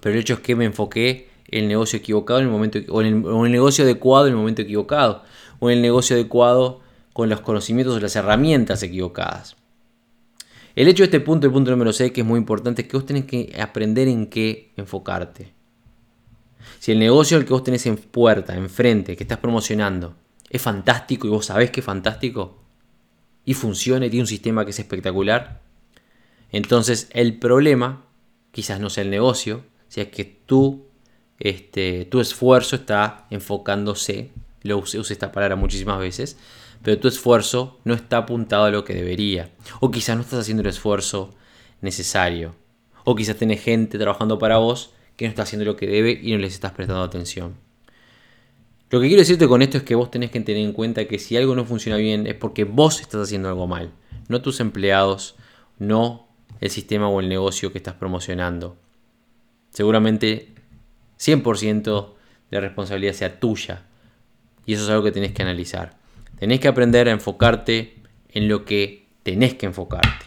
pero 0.00 0.14
el 0.14 0.20
hecho 0.20 0.34
es 0.34 0.40
que 0.40 0.56
me 0.56 0.64
enfoqué 0.64 1.28
en 1.46 1.64
el 1.64 1.68
negocio 1.68 2.00
equivocado 2.00 2.40
en 2.40 2.46
el 2.46 2.50
momento, 2.50 2.80
o 2.88 3.00
el, 3.00 3.24
o 3.24 3.40
en 3.40 3.46
el 3.46 3.52
negocio 3.52 3.84
adecuado 3.84 4.26
en 4.26 4.32
el 4.32 4.38
momento 4.38 4.62
equivocado, 4.62 5.22
o 5.60 5.70
en 5.70 5.76
el 5.76 5.82
negocio 5.82 6.16
adecuado 6.16 6.80
con 7.12 7.28
los 7.28 7.40
conocimientos 7.42 7.96
o 7.96 8.00
las 8.00 8.16
herramientas 8.16 8.82
equivocadas. 8.82 9.56
El 10.74 10.88
hecho 10.88 11.02
de 11.02 11.06
este 11.06 11.20
punto, 11.20 11.46
el 11.46 11.52
punto 11.52 11.70
número 11.70 11.92
6, 11.92 12.12
que 12.12 12.22
es 12.22 12.26
muy 12.26 12.38
importante, 12.38 12.82
es 12.82 12.88
que 12.88 12.96
vos 12.96 13.06
tenés 13.06 13.26
que 13.26 13.54
aprender 13.60 14.08
en 14.08 14.26
qué 14.26 14.72
enfocarte. 14.76 15.52
Si 16.80 16.92
el 16.92 16.98
negocio 16.98 17.36
al 17.36 17.44
que 17.44 17.52
vos 17.52 17.62
tenés 17.62 17.86
en 17.86 17.96
puerta, 17.96 18.56
enfrente, 18.56 19.16
que 19.16 19.24
estás 19.24 19.38
promocionando, 19.38 20.16
es 20.50 20.60
fantástico 20.60 21.26
y 21.26 21.30
vos 21.30 21.46
sabés 21.46 21.70
que 21.70 21.80
es 21.80 21.86
fantástico, 21.86 22.60
y 23.44 23.54
funciona 23.54 24.06
y 24.06 24.10
tiene 24.10 24.22
un 24.22 24.28
sistema 24.28 24.64
que 24.64 24.70
es 24.72 24.78
espectacular, 24.78 25.62
entonces 26.50 27.08
el 27.12 27.38
problema 27.38 28.04
quizás 28.50 28.80
no 28.80 28.90
sea 28.90 29.04
el 29.04 29.10
negocio, 29.10 29.64
si 29.88 30.00
es 30.00 30.08
que 30.08 30.24
tú, 30.24 30.86
este, 31.38 32.04
tu 32.06 32.20
esfuerzo 32.20 32.76
está 32.76 33.26
enfocándose, 33.30 34.30
lo 34.62 34.78
usé 34.78 34.98
esta 34.98 35.30
palabra 35.30 35.56
muchísimas 35.56 35.98
veces, 35.98 36.36
pero 36.84 37.00
tu 37.00 37.08
esfuerzo 37.08 37.80
no 37.84 37.94
está 37.94 38.18
apuntado 38.18 38.64
a 38.64 38.70
lo 38.70 38.84
que 38.84 38.92
debería. 38.94 39.50
O 39.80 39.90
quizás 39.90 40.16
no 40.16 40.22
estás 40.22 40.40
haciendo 40.40 40.60
el 40.60 40.68
esfuerzo 40.68 41.34
necesario. 41.80 42.54
O 43.04 43.16
quizás 43.16 43.36
tenés 43.36 43.62
gente 43.62 43.98
trabajando 43.98 44.38
para 44.38 44.58
vos 44.58 44.92
que 45.16 45.24
no 45.24 45.30
está 45.30 45.44
haciendo 45.44 45.64
lo 45.64 45.76
que 45.76 45.86
debe 45.86 46.20
y 46.22 46.32
no 46.32 46.38
les 46.38 46.52
estás 46.52 46.72
prestando 46.72 47.02
atención. 47.02 47.54
Lo 48.90 49.00
que 49.00 49.06
quiero 49.06 49.20
decirte 49.20 49.48
con 49.48 49.62
esto 49.62 49.78
es 49.78 49.82
que 49.82 49.94
vos 49.94 50.10
tenés 50.10 50.30
que 50.30 50.40
tener 50.40 50.62
en 50.62 50.74
cuenta 50.74 51.06
que 51.06 51.18
si 51.18 51.38
algo 51.38 51.54
no 51.54 51.64
funciona 51.64 51.96
bien 51.96 52.26
es 52.26 52.34
porque 52.34 52.64
vos 52.64 53.00
estás 53.00 53.22
haciendo 53.22 53.48
algo 53.48 53.66
mal. 53.66 53.90
No 54.28 54.42
tus 54.42 54.60
empleados, 54.60 55.36
no 55.78 56.28
el 56.60 56.68
sistema 56.68 57.08
o 57.08 57.18
el 57.18 57.30
negocio 57.30 57.72
que 57.72 57.78
estás 57.78 57.94
promocionando. 57.94 58.76
Seguramente 59.70 60.52
100% 61.18 62.12
de 62.50 62.60
responsabilidad 62.60 63.14
sea 63.14 63.40
tuya. 63.40 63.86
Y 64.66 64.74
eso 64.74 64.84
es 64.84 64.90
algo 64.90 65.02
que 65.02 65.12
tenés 65.12 65.32
que 65.32 65.40
analizar. 65.40 66.03
Tenés 66.44 66.60
que 66.60 66.68
aprender 66.68 67.08
a 67.08 67.10
enfocarte 67.10 67.94
en 68.28 68.48
lo 68.48 68.66
que 68.66 69.06
tenés 69.22 69.54
que 69.54 69.64
enfocarte. 69.64 70.26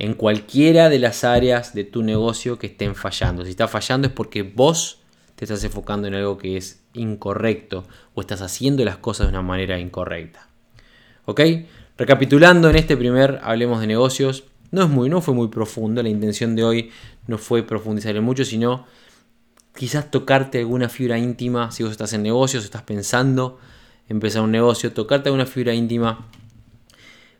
En 0.00 0.14
cualquiera 0.14 0.88
de 0.88 0.98
las 0.98 1.22
áreas 1.22 1.72
de 1.72 1.84
tu 1.84 2.02
negocio 2.02 2.58
que 2.58 2.66
estén 2.66 2.96
fallando. 2.96 3.44
Si 3.44 3.50
está 3.50 3.68
fallando 3.68 4.08
es 4.08 4.12
porque 4.12 4.42
vos 4.42 5.02
te 5.36 5.44
estás 5.44 5.62
enfocando 5.62 6.08
en 6.08 6.14
algo 6.14 6.36
que 6.36 6.56
es 6.56 6.82
incorrecto 6.94 7.86
o 8.14 8.22
estás 8.22 8.42
haciendo 8.42 8.84
las 8.84 8.96
cosas 8.96 9.28
de 9.28 9.30
una 9.30 9.42
manera 9.42 9.78
incorrecta. 9.78 10.48
¿Ok? 11.26 11.42
Recapitulando 11.96 12.68
en 12.68 12.74
este 12.74 12.96
primer 12.96 13.38
Hablemos 13.44 13.80
de 13.80 13.86
negocios, 13.86 14.46
no, 14.72 14.82
es 14.82 14.88
muy, 14.88 15.08
no 15.08 15.20
fue 15.20 15.32
muy 15.32 15.46
profundo, 15.46 16.02
la 16.02 16.08
intención 16.08 16.56
de 16.56 16.64
hoy 16.64 16.90
no 17.28 17.38
fue 17.38 17.62
profundizar 17.62 18.16
en 18.16 18.24
mucho, 18.24 18.44
sino 18.44 18.84
quizás 19.76 20.10
tocarte 20.10 20.58
alguna 20.58 20.88
fibra 20.88 21.18
íntima 21.18 21.70
si 21.70 21.84
vos 21.84 21.92
estás 21.92 22.14
en 22.14 22.24
negocios, 22.24 22.64
estás 22.64 22.82
pensando 22.82 23.60
empezar 24.10 24.42
un 24.42 24.50
negocio, 24.50 24.92
tocarte 24.92 25.28
alguna 25.28 25.46
fibra 25.46 25.72
íntima 25.72 26.28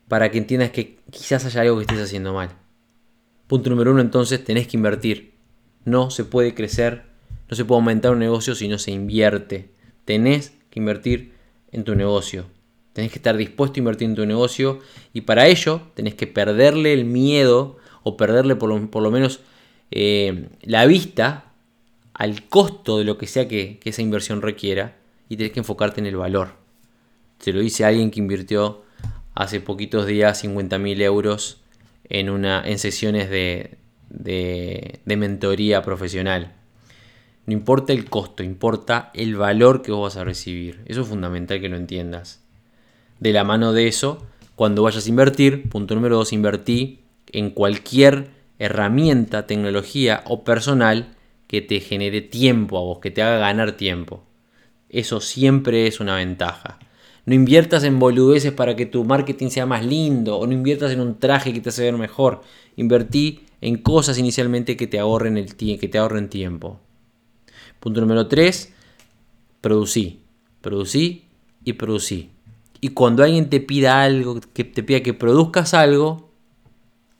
para 0.08 0.30
que 0.30 0.38
entiendas 0.38 0.70
que 0.70 0.98
quizás 1.10 1.44
haya 1.44 1.60
algo 1.60 1.76
que 1.76 1.82
estés 1.82 2.00
haciendo 2.00 2.32
mal. 2.32 2.50
Punto 3.46 3.68
número 3.68 3.90
uno, 3.90 4.00
entonces 4.00 4.42
tenés 4.42 4.68
que 4.68 4.76
invertir. 4.76 5.34
No 5.84 6.10
se 6.10 6.24
puede 6.24 6.54
crecer, 6.54 7.02
no 7.48 7.56
se 7.56 7.64
puede 7.64 7.80
aumentar 7.80 8.12
un 8.12 8.20
negocio 8.20 8.54
si 8.54 8.68
no 8.68 8.78
se 8.78 8.92
invierte. 8.92 9.70
Tenés 10.04 10.52
que 10.70 10.78
invertir 10.78 11.32
en 11.72 11.82
tu 11.84 11.96
negocio. 11.96 12.46
Tenés 12.92 13.10
que 13.10 13.18
estar 13.18 13.36
dispuesto 13.36 13.78
a 13.78 13.80
invertir 13.80 14.08
en 14.08 14.14
tu 14.14 14.24
negocio 14.24 14.78
y 15.12 15.22
para 15.22 15.48
ello 15.48 15.80
tenés 15.94 16.14
que 16.14 16.28
perderle 16.28 16.92
el 16.92 17.04
miedo 17.04 17.78
o 18.04 18.16
perderle 18.16 18.54
por 18.54 18.68
lo, 18.70 19.10
menos 19.10 19.40
eh, 19.90 20.48
la 20.62 20.86
vista 20.86 21.52
al 22.14 22.48
costo 22.48 22.98
de 22.98 23.04
lo 23.04 23.18
que 23.18 23.26
sea 23.26 23.48
que, 23.48 23.78
que, 23.78 23.90
esa 23.90 24.02
inversión 24.02 24.42
requiera 24.42 24.96
y 25.28 25.36
tenés 25.36 25.52
que 25.52 25.60
enfocarte 25.60 26.00
en 26.00 26.06
el 26.06 26.16
valor. 26.16 26.59
Se 27.40 27.52
lo 27.52 27.60
dice 27.60 27.84
alguien 27.84 28.10
que 28.10 28.20
invirtió 28.20 28.84
hace 29.34 29.60
poquitos 29.60 30.06
días 30.06 30.44
50.000 30.44 31.00
euros 31.02 31.62
en, 32.04 32.30
una, 32.30 32.62
en 32.64 32.78
sesiones 32.78 33.30
de, 33.30 33.78
de, 34.08 35.00
de 35.04 35.16
mentoría 35.16 35.82
profesional. 35.82 36.52
No 37.46 37.52
importa 37.54 37.92
el 37.92 38.08
costo, 38.08 38.42
importa 38.42 39.10
el 39.14 39.36
valor 39.36 39.82
que 39.82 39.92
vos 39.92 40.14
vas 40.14 40.20
a 40.20 40.24
recibir. 40.24 40.82
Eso 40.86 41.00
es 41.00 41.08
fundamental 41.08 41.60
que 41.60 41.68
lo 41.68 41.76
entiendas. 41.76 42.44
De 43.18 43.32
la 43.32 43.44
mano 43.44 43.72
de 43.72 43.88
eso, 43.88 44.26
cuando 44.54 44.82
vayas 44.82 45.06
a 45.06 45.08
invertir, 45.08 45.68
punto 45.68 45.94
número 45.94 46.16
dos, 46.16 46.32
invertí 46.32 47.00
en 47.32 47.50
cualquier 47.50 48.28
herramienta, 48.58 49.46
tecnología 49.46 50.22
o 50.26 50.44
personal 50.44 51.16
que 51.46 51.62
te 51.62 51.80
genere 51.80 52.20
tiempo 52.20 52.78
a 52.78 52.82
vos, 52.82 52.98
que 53.00 53.10
te 53.10 53.22
haga 53.22 53.38
ganar 53.38 53.72
tiempo. 53.72 54.24
Eso 54.88 55.20
siempre 55.20 55.86
es 55.86 55.98
una 55.98 56.16
ventaja. 56.16 56.78
No 57.26 57.34
inviertas 57.34 57.84
en 57.84 57.98
boludeces 57.98 58.52
para 58.52 58.76
que 58.76 58.86
tu 58.86 59.04
marketing 59.04 59.48
sea 59.48 59.66
más 59.66 59.84
lindo 59.84 60.38
o 60.38 60.46
no 60.46 60.52
inviertas 60.52 60.92
en 60.92 61.00
un 61.00 61.18
traje 61.18 61.52
que 61.52 61.60
te 61.60 61.68
hace 61.68 61.82
ver 61.82 61.96
mejor. 61.96 62.42
Invertí 62.76 63.40
en 63.60 63.76
cosas 63.76 64.18
inicialmente 64.18 64.76
que 64.76 64.86
te 64.86 64.98
ahorren, 64.98 65.36
el 65.36 65.54
que 65.54 65.88
te 65.88 65.98
ahorren 65.98 66.28
tiempo. 66.28 66.80
Punto 67.78 68.00
número 68.00 68.26
3, 68.26 68.72
producí. 69.60 70.20
Producí 70.60 71.24
y 71.64 71.74
producí. 71.74 72.30
Y 72.80 72.90
cuando 72.90 73.22
alguien 73.22 73.50
te 73.50 73.60
pida 73.60 74.02
algo, 74.02 74.40
que 74.54 74.64
te 74.64 74.82
pida 74.82 75.02
que 75.02 75.14
produzcas 75.14 75.74
algo, 75.74 76.30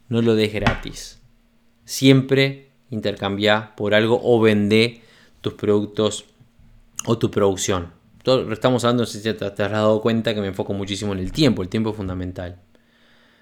no 0.08 0.22
lo 0.22 0.34
des 0.34 0.52
gratis. 0.52 1.20
Siempre 1.84 2.70
intercambia 2.90 3.74
por 3.76 3.94
algo 3.94 4.20
o 4.22 4.40
vende 4.40 5.02
tus 5.40 5.54
productos 5.54 6.24
o 7.06 7.18
tu 7.18 7.30
producción. 7.30 7.99
Todo, 8.22 8.52
estamos 8.52 8.84
hablando, 8.84 9.06
si 9.06 9.22
te, 9.22 9.32
te 9.32 9.44
has 9.44 9.70
dado 9.70 10.00
cuenta 10.02 10.34
que 10.34 10.40
me 10.40 10.48
enfoco 10.48 10.74
muchísimo 10.74 11.12
en 11.12 11.20
el 11.20 11.32
tiempo. 11.32 11.62
El 11.62 11.68
tiempo 11.68 11.90
es 11.90 11.96
fundamental. 11.96 12.58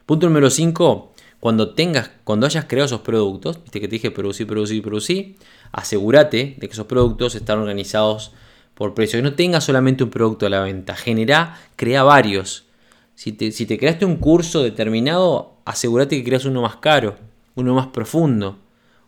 Punto 0.07 0.27
número 0.27 0.51
5. 0.51 1.13
Cuando 1.41 1.75
tengas, 1.75 2.11
cuando 2.25 2.47
hayas 2.47 2.65
creado 2.65 2.87
esos 2.87 3.01
productos, 3.01 3.63
viste 3.63 3.81
que 3.81 3.89
te 3.89 3.97
dije 3.97 4.11
producir, 4.11 4.47
producir, 4.47 4.83
producir, 4.83 5.37
asegúrate 5.71 6.57
de 6.59 6.67
que 6.67 6.73
esos 6.73 6.87
productos 6.87 7.35
están 7.35 7.59
organizados 7.59 8.33
por 8.75 8.95
precio. 8.95 9.19
Que 9.19 9.23
no 9.23 9.35
tengas 9.35 9.65
solamente 9.65 10.05
un 10.05 10.11
producto 10.11 10.47
a 10.47 10.51
la 10.51 10.61
venta. 10.61 10.97
Genera, 10.97 11.59
crea 11.77 12.03
varios. 12.03 12.67
Si 13.15 13.33
te, 13.33 13.53
si 13.53 13.67
te 13.67 13.79
creaste 13.79 14.05
un 14.05 14.17
curso 14.17 14.63
determinado, 14.63 15.57
asegúrate 15.65 16.17
que 16.17 16.25
creas 16.25 16.45
uno 16.45 16.63
más 16.63 16.77
caro, 16.77 17.17
uno 17.55 17.75
más 17.75 17.89
profundo. 17.89 18.59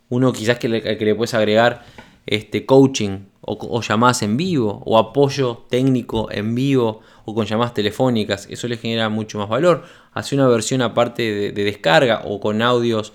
Uno 0.09 0.33
quizás 0.33 0.59
que 0.59 0.67
le, 0.67 0.81
que 0.97 1.05
le 1.05 1.15
puedes 1.15 1.33
agregar 1.33 1.85
este, 2.25 2.65
coaching 2.65 3.25
o, 3.41 3.81
llamadas 3.81 4.21
en 4.21 4.37
vivo 4.37 4.81
o 4.85 4.97
apoyo 4.97 5.65
técnico 5.69 6.31
en 6.31 6.53
vivo 6.55 7.01
o 7.25 7.33
con 7.33 7.45
llamadas 7.45 7.73
telefónicas. 7.73 8.47
Eso 8.49 8.67
le 8.67 8.77
genera 8.77 9.09
mucho 9.09 9.37
más 9.37 9.49
valor. 9.49 9.83
Hace 10.13 10.35
una 10.35 10.47
versión 10.47 10.81
aparte 10.81 11.51
de, 11.51 11.63
descarga 11.63 12.21
o 12.25 12.39
con 12.39 12.61
audios 12.61 13.13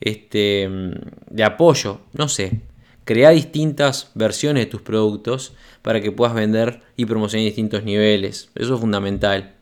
este, 0.00 0.68
de 1.30 1.44
apoyo. 1.44 2.00
No 2.12 2.28
sé. 2.28 2.60
Crea 3.04 3.30
distintas 3.30 4.10
versiones 4.14 4.64
de 4.64 4.70
tus 4.70 4.82
productos 4.82 5.52
para 5.82 6.00
que 6.00 6.10
puedas 6.10 6.34
vender 6.34 6.82
y 6.96 7.04
promocionar 7.04 7.44
distintos 7.44 7.84
niveles. 7.84 8.50
Eso 8.56 8.74
es 8.74 8.80
fundamental. 8.80 9.54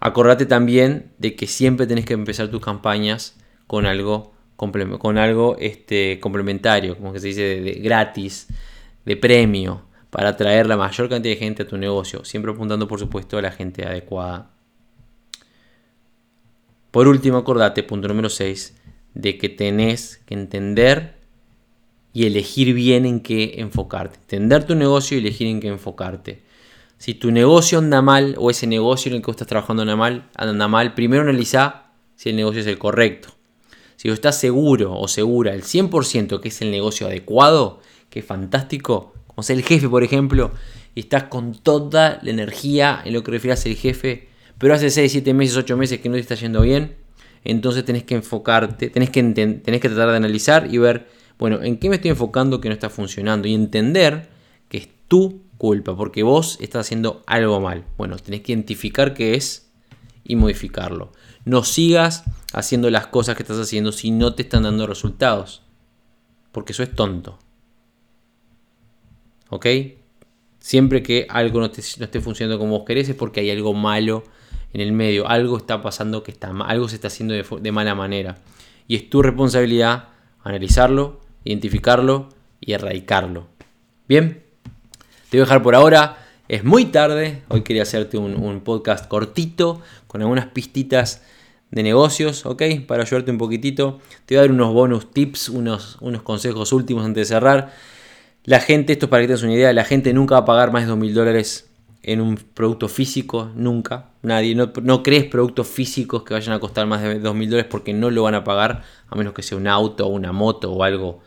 Acordate 0.00 0.46
también 0.46 1.12
de 1.18 1.36
que 1.36 1.46
siempre 1.46 1.86
tenés 1.86 2.06
que 2.06 2.14
empezar 2.14 2.48
tus 2.48 2.62
campañas 2.62 3.36
con 3.66 3.86
algo 3.86 4.31
con 4.98 5.18
algo 5.18 5.56
este, 5.58 6.20
complementario, 6.20 6.96
como 6.96 7.12
que 7.12 7.20
se 7.20 7.28
dice, 7.28 7.42
de, 7.60 7.72
gratis, 7.74 8.46
de 9.04 9.16
premio, 9.16 9.82
para 10.10 10.30
atraer 10.30 10.66
la 10.66 10.76
mayor 10.76 11.08
cantidad 11.08 11.34
de 11.34 11.38
gente 11.38 11.62
a 11.62 11.66
tu 11.66 11.76
negocio, 11.78 12.24
siempre 12.24 12.52
apuntando 12.52 12.86
por 12.86 12.98
supuesto 12.98 13.38
a 13.38 13.42
la 13.42 13.50
gente 13.50 13.84
adecuada. 13.84 14.50
Por 16.90 17.08
último, 17.08 17.38
acordate, 17.38 17.82
punto 17.82 18.08
número 18.08 18.28
6, 18.28 18.76
de 19.14 19.38
que 19.38 19.48
tenés 19.48 20.22
que 20.26 20.34
entender 20.34 21.14
y 22.12 22.26
elegir 22.26 22.74
bien 22.74 23.06
en 23.06 23.20
qué 23.20 23.54
enfocarte. 23.58 24.18
Entender 24.20 24.64
tu 24.64 24.74
negocio 24.74 25.16
y 25.16 25.20
elegir 25.20 25.46
en 25.46 25.60
qué 25.60 25.68
enfocarte. 25.68 26.42
Si 26.98 27.14
tu 27.14 27.32
negocio 27.32 27.78
anda 27.78 28.02
mal 28.02 28.36
o 28.38 28.50
ese 28.50 28.66
negocio 28.66 29.10
en 29.10 29.16
el 29.16 29.22
que 29.22 29.30
estás 29.30 29.48
trabajando 29.48 29.82
anda 29.82 29.96
mal, 29.96 30.28
anda 30.36 30.68
mal, 30.68 30.94
primero 30.94 31.22
analiza 31.22 31.86
si 32.14 32.28
el 32.30 32.36
negocio 32.36 32.60
es 32.60 32.66
el 32.66 32.78
correcto. 32.78 33.30
Si 34.02 34.08
estás 34.08 34.36
seguro 34.40 34.98
o 34.98 35.06
segura 35.06 35.54
el 35.54 35.62
100% 35.62 36.40
que 36.40 36.48
es 36.48 36.60
el 36.60 36.72
negocio 36.72 37.06
adecuado, 37.06 37.78
que 38.10 38.18
es 38.18 38.24
fantástico, 38.24 39.14
como 39.28 39.44
ser 39.44 39.58
el 39.58 39.62
jefe, 39.62 39.88
por 39.88 40.02
ejemplo, 40.02 40.50
y 40.96 41.00
estás 41.02 41.22
con 41.28 41.54
toda 41.54 42.18
la 42.20 42.30
energía 42.32 43.00
en 43.04 43.12
lo 43.12 43.22
que 43.22 43.38
ser 43.38 43.70
el 43.70 43.78
jefe, 43.78 44.26
pero 44.58 44.74
hace 44.74 44.90
6, 44.90 45.12
7 45.12 45.34
meses, 45.34 45.56
8 45.56 45.76
meses 45.76 46.00
que 46.00 46.08
no 46.08 46.16
te 46.16 46.20
está 46.20 46.34
yendo 46.34 46.62
bien, 46.62 46.96
entonces 47.44 47.84
tenés 47.84 48.02
que 48.02 48.16
enfocarte, 48.16 48.90
tenés 48.90 49.10
que, 49.10 49.22
tenés 49.22 49.80
que 49.80 49.88
tratar 49.88 50.10
de 50.10 50.16
analizar 50.16 50.66
y 50.68 50.78
ver, 50.78 51.06
bueno, 51.38 51.62
en 51.62 51.76
qué 51.76 51.88
me 51.88 51.94
estoy 51.94 52.10
enfocando 52.10 52.60
que 52.60 52.70
no 52.70 52.74
está 52.74 52.90
funcionando 52.90 53.46
y 53.46 53.54
entender 53.54 54.30
que 54.68 54.78
es 54.78 54.88
tu 55.06 55.42
culpa, 55.58 55.96
porque 55.96 56.24
vos 56.24 56.58
estás 56.60 56.86
haciendo 56.86 57.22
algo 57.28 57.60
mal. 57.60 57.84
Bueno, 57.96 58.16
tenés 58.16 58.40
que 58.40 58.50
identificar 58.50 59.14
qué 59.14 59.36
es 59.36 59.70
y 60.24 60.34
modificarlo. 60.34 61.12
No 61.44 61.64
sigas 61.64 62.24
haciendo 62.52 62.90
las 62.90 63.06
cosas 63.08 63.36
que 63.36 63.42
estás 63.42 63.58
haciendo 63.58 63.92
si 63.92 64.10
no 64.10 64.34
te 64.34 64.42
están 64.42 64.62
dando 64.62 64.86
resultados. 64.86 65.62
Porque 66.52 66.72
eso 66.72 66.82
es 66.82 66.94
tonto. 66.94 67.38
¿Ok? 69.48 69.66
Siempre 70.60 71.02
que 71.02 71.26
algo 71.28 71.60
no, 71.60 71.66
esté 71.66 72.20
funcionando 72.20 72.58
como 72.58 72.78
vos 72.78 72.86
querés 72.86 73.08
es 73.08 73.16
porque 73.16 73.40
hay 73.40 73.50
algo 73.50 73.74
malo 73.74 74.22
en 74.72 74.80
el 74.80 74.92
medio. 74.92 75.28
Algo 75.28 75.56
está 75.56 75.82
pasando 75.82 76.22
que 76.22 76.30
está 76.30 76.52
mal. 76.52 76.70
Algo 76.70 76.88
se 76.88 76.96
está 76.96 77.08
haciendo 77.08 77.34
de, 77.34 77.44
de 77.60 77.72
mala 77.72 77.94
manera. 77.94 78.38
Y 78.86 78.96
es 78.96 79.10
tu 79.10 79.22
responsabilidad 79.22 80.08
analizarlo, 80.44 81.20
identificarlo 81.44 82.28
y 82.60 82.72
erradicarlo. 82.72 83.46
Bien, 84.08 84.42
te 85.30 85.36
voy 85.36 85.40
a 85.40 85.44
dejar 85.44 85.62
por 85.62 85.74
ahora. 85.74 86.18
Es 86.52 86.64
muy 86.64 86.84
tarde, 86.84 87.40
hoy 87.48 87.62
quería 87.62 87.80
hacerte 87.80 88.18
un, 88.18 88.60
podcast 88.60 89.08
cortito 89.08 89.80
con 90.06 90.20
algunas 90.20 90.48
pistitas 90.48 91.22
de 91.70 91.82
negocios, 91.82 92.44
¿ok? 92.44 92.62
Para 92.86 93.04
ayudarte 93.04 93.30
un 93.30 93.38
poquitito. 93.38 94.00
Te 94.26 94.34
voy 94.34 94.40
a 94.40 94.40
dar 94.42 94.50
unos 94.50 94.74
bonus 94.74 95.10
tips, 95.10 95.48
unos, 95.48 95.96
unos 96.02 96.20
consejos 96.20 96.74
últimos 96.74 97.06
antes 97.06 97.26
de 97.26 97.34
cerrar. 97.34 97.72
La 98.44 98.60
gente, 98.60 98.92
esto 98.92 99.06
es 99.06 99.10
para 99.10 99.22
que 99.22 99.28
tengas 99.28 99.42
una 99.44 99.54
idea, 99.54 99.72
la 99.72 99.86
gente 99.86 100.12
nunca 100.12 100.34
va 100.34 100.40
a 100.42 100.44
pagar 100.44 100.72
más 100.72 100.82
de 100.82 100.88
2 100.88 100.98
mil 100.98 101.14
dólares 101.14 101.70
en 102.02 102.20
un 102.20 102.36
producto 102.36 102.86
físico, 102.86 103.50
nunca. 103.54 104.10
Nadie, 104.20 104.54
no, 104.54 105.02
crees 105.02 105.24
productos 105.24 105.68
físicos 105.68 106.22
que 106.22 106.34
vayan 106.34 106.52
a 106.52 106.60
costar 106.60 106.86
más 106.86 107.00
de 107.00 107.18
2 107.18 107.34
mil 107.34 107.48
dólares 107.48 107.70
porque 107.70 107.94
no 107.94 108.10
lo 108.10 108.24
van 108.24 108.34
a 108.34 108.44
pagar, 108.44 108.82
a 109.08 109.16
menos 109.16 109.32
que 109.32 109.42
sea 109.42 109.56
un 109.56 109.68
auto 109.68 110.06
o 110.06 110.10
una 110.10 110.32
moto 110.32 110.70
o 110.70 110.84
algo 110.84 111.20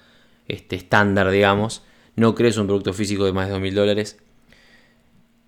este, 0.47 0.75
estándar, 0.75 1.31
digamos. 1.31 1.81
No 2.15 2.35
crees 2.35 2.57
un 2.57 2.67
producto 2.67 2.93
físico 2.93 3.25
de 3.25 3.33
más 3.33 3.47
de 3.47 3.53
2 3.53 3.61
mil 3.61 3.73
dólares. 3.73 4.19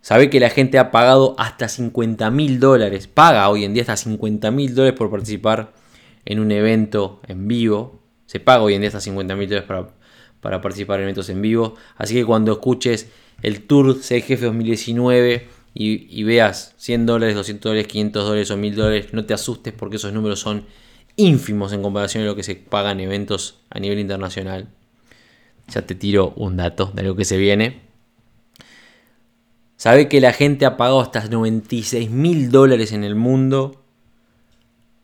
Sabe 0.08 0.30
que 0.30 0.39
la 0.39 0.50
gente 0.50 0.80
ha 0.80 0.89
pagado 0.89 1.36
hasta 1.38 1.67
50 1.67 2.32
mil 2.32 2.62
dólares, 2.62 3.08
paga 3.08 3.50
hoy 3.50 3.65
en 3.65 3.74
día 3.74 3.82
hasta 3.82 3.98
50 3.98 4.52
mil 4.52 4.74
dólares 4.74 4.98
por 4.98 5.12
participar 5.12 5.74
en 6.24 6.39
un 6.39 6.50
evento 6.52 7.20
en 7.28 7.46
vivo. 7.50 8.00
Se 8.26 8.39
paga 8.39 8.63
hoy 8.63 8.76
en 8.76 8.80
día 8.80 8.88
hasta 8.88 9.02
50 9.02 9.36
mil 9.36 9.50
dólares 9.50 9.67
para, 9.67 9.89
para, 10.39 10.62
participar 10.62 11.00
en 11.00 11.04
eventos 11.04 11.28
en 11.28 11.41
vivo. 11.41 11.76
Así 11.98 12.13
que 12.13 12.24
cuando 12.24 12.54
escuches 12.54 13.10
el 13.41 13.63
Tour 13.67 13.98
CGF 14.00 14.43
2019 14.43 15.46
y, 15.74 16.24
veas 16.24 16.74
100 16.78 17.06
dólares, 17.06 17.36
200 17.36 17.70
dólares, 17.70 17.88
500 17.88 18.24
dólares 18.24 18.52
o 18.52 18.56
1000 18.56 18.76
dólares, 18.78 19.08
no 19.12 19.26
te 19.26 19.34
asustes 19.34 19.74
porque 19.74 19.98
esos 19.98 20.13
números 20.13 20.39
son 20.39 20.63
ínfimos 21.17 21.74
en 21.74 21.82
comparación 21.82 22.24
a 22.24 22.28
lo 22.28 22.36
que 22.38 22.43
se 22.43 22.55
paga 22.55 22.91
en 22.93 23.01
eventos 23.01 23.60
a 23.70 23.82
nivel 23.82 23.99
internacional. 23.99 24.70
Ya 25.68 25.82
te 25.82 25.95
tiro 25.95 26.32
un 26.38 26.55
dato 26.55 26.93
de 26.95 27.03
lo 27.03 27.14
que 27.18 27.26
se 27.26 27.36
viene. 27.36 27.87
Sabe 29.78 30.09
que 30.09 30.19
la 30.21 30.34
gente 30.34 30.65
ha 30.65 30.75
pagado 30.75 30.99
hasta 30.99 31.23
96 31.28 32.09
mil 32.09 32.49
dólares 32.49 32.91
en 32.93 33.03
el 33.03 33.13
mundo 33.13 33.84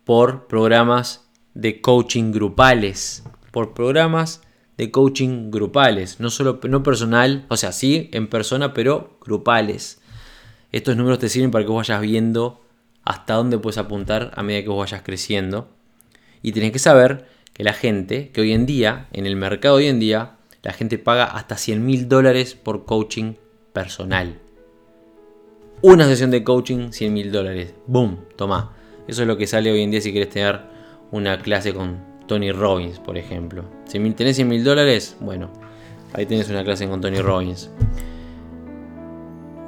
por 0.03 0.47
programas 0.47 1.29
de 1.53 1.79
coaching 1.79 2.31
grupales. 2.31 3.23
Por 3.51 3.75
programas 3.75 4.41
de 4.77 4.89
coaching 4.89 5.51
grupales. 5.51 6.19
No 6.19 6.31
solo 6.31 6.59
no 6.67 6.81
personal, 6.81 7.45
o 7.49 7.57
sea, 7.57 7.71
sí 7.71 8.09
en 8.13 8.27
persona, 8.27 8.73
pero 8.73 9.19
grupales. 9.23 10.01
Estos 10.71 10.97
números 10.97 11.19
te 11.19 11.29
sirven 11.29 11.51
para 11.51 11.63
que 11.63 11.69
vos 11.69 11.87
vayas 11.87 12.01
viendo 12.01 12.59
hasta 13.03 13.35
dónde 13.35 13.59
puedes 13.59 13.77
apuntar 13.77 14.31
a 14.35 14.41
medida 14.41 14.63
que 14.63 14.69
vos 14.69 14.79
vayas 14.79 15.03
creciendo. 15.03 15.69
Y 16.41 16.51
tenés 16.51 16.71
que 16.71 16.79
saber 16.79 17.27
que 17.53 17.63
la 17.63 17.73
gente, 17.73 18.31
que 18.31 18.41
hoy 18.41 18.53
en 18.53 18.65
día, 18.65 19.07
en 19.13 19.27
el 19.27 19.35
mercado 19.35 19.75
hoy 19.75 19.85
en 19.85 19.99
día, 19.99 20.37
la 20.63 20.73
gente 20.73 20.97
paga 20.97 21.25
hasta 21.25 21.57
100 21.57 21.85
mil 21.85 22.09
dólares 22.09 22.55
por 22.55 22.85
coaching 22.85 23.35
personal 23.71 24.42
una 25.83 26.07
sesión 26.07 26.31
de 26.31 26.45
coaching, 26.45 26.91
100 26.91 27.13
mil 27.13 27.31
dólares. 27.31 27.75
¡Boom! 27.87 28.19
Toma. 28.37 28.71
Eso 29.05 29.23
es 29.23 29.27
lo 29.27 29.35
que 29.35 29.45
sale 29.45 29.69
hoy 29.69 29.81
en 29.81 29.91
día 29.91 29.99
si 29.99 30.13
quieres 30.13 30.29
tener 30.29 30.61
una 31.11 31.37
clase 31.39 31.73
con 31.73 31.99
Tony 32.25 32.53
Robbins, 32.53 32.99
por 32.99 33.17
ejemplo. 33.17 33.65
Tenés 33.91 34.37
100 34.37 34.47
mil 34.47 34.63
dólares, 34.63 35.17
bueno, 35.19 35.49
ahí 36.13 36.25
tenés 36.25 36.49
una 36.49 36.63
clase 36.63 36.87
con 36.87 37.01
Tony 37.01 37.19
Robbins. 37.19 37.69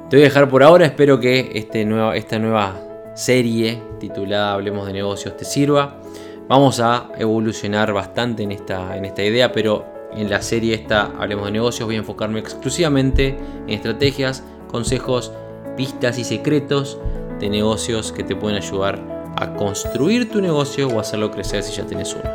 Te 0.08 0.16
voy 0.16 0.22
a 0.22 0.28
dejar 0.28 0.48
por 0.48 0.62
ahora, 0.62 0.86
espero 0.86 1.20
que 1.20 1.50
este 1.54 1.86
esta 2.14 2.38
nueva 2.38 3.12
serie 3.14 3.82
titulada 4.00 4.54
Hablemos 4.54 4.86
de 4.86 4.94
negocios 4.94 5.36
te 5.36 5.44
sirva. 5.44 6.00
Vamos 6.48 6.80
a 6.80 7.10
evolucionar 7.18 7.92
bastante 7.92 8.42
en 8.42 8.52
esta, 8.52 8.96
en 8.96 9.04
esta 9.04 9.22
idea, 9.22 9.52
pero 9.52 9.84
en 10.14 10.30
la 10.30 10.40
serie 10.40 10.74
esta 10.74 11.12
Hablemos 11.18 11.44
de 11.44 11.52
negocios 11.52 11.86
voy 11.86 11.96
a 11.96 11.98
enfocarme 11.98 12.40
exclusivamente 12.40 13.36
en 13.66 13.74
estrategias, 13.74 14.42
consejos, 14.68 15.32
pistas 15.76 16.18
y 16.18 16.24
secretos 16.24 16.98
de 17.38 17.50
negocios 17.50 18.12
que 18.12 18.24
te 18.24 18.34
pueden 18.34 18.56
ayudar 18.56 18.98
a 19.36 19.54
construir 19.54 20.30
tu 20.30 20.40
negocio 20.40 20.88
o 20.88 20.98
hacerlo 20.98 21.30
crecer 21.30 21.62
si 21.62 21.76
ya 21.76 21.84
tienes 21.84 22.14
uno. 22.14 22.30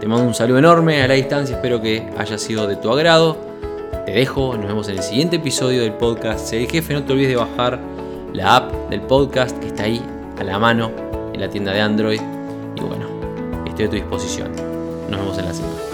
Te 0.00 0.08
mando 0.08 0.26
un 0.26 0.34
saludo 0.34 0.58
enorme 0.58 1.02
a 1.02 1.08
la 1.08 1.14
distancia, 1.14 1.56
espero 1.56 1.80
que 1.80 2.08
haya 2.16 2.38
sido 2.38 2.66
de 2.66 2.76
tu 2.76 2.90
agrado. 2.90 3.36
Te 4.04 4.12
dejo, 4.12 4.56
nos 4.56 4.66
vemos 4.66 4.88
en 4.88 4.96
el 4.98 5.02
siguiente 5.02 5.36
episodio 5.36 5.82
del 5.82 5.94
podcast. 5.94 6.46
Sé 6.46 6.60
el 6.62 6.70
jefe, 6.70 6.92
no 6.94 7.04
te 7.04 7.12
olvides 7.12 7.30
de 7.30 7.36
bajar 7.36 7.78
la 8.32 8.56
app 8.56 8.90
del 8.90 9.00
podcast 9.02 9.58
que 9.58 9.68
está 9.68 9.84
ahí 9.84 10.02
a 10.38 10.44
la 10.44 10.58
mano 10.58 10.90
en 11.32 11.40
la 11.40 11.48
tienda 11.48 11.72
de 11.72 11.80
Android. 11.80 12.20
Y 12.76 12.80
bueno, 12.80 13.06
estoy 13.66 13.86
a 13.86 13.88
tu 13.88 13.96
disposición. 13.96 14.52
Nos 15.08 15.20
vemos 15.20 15.38
en 15.38 15.44
la 15.46 15.54
cima. 15.54 15.93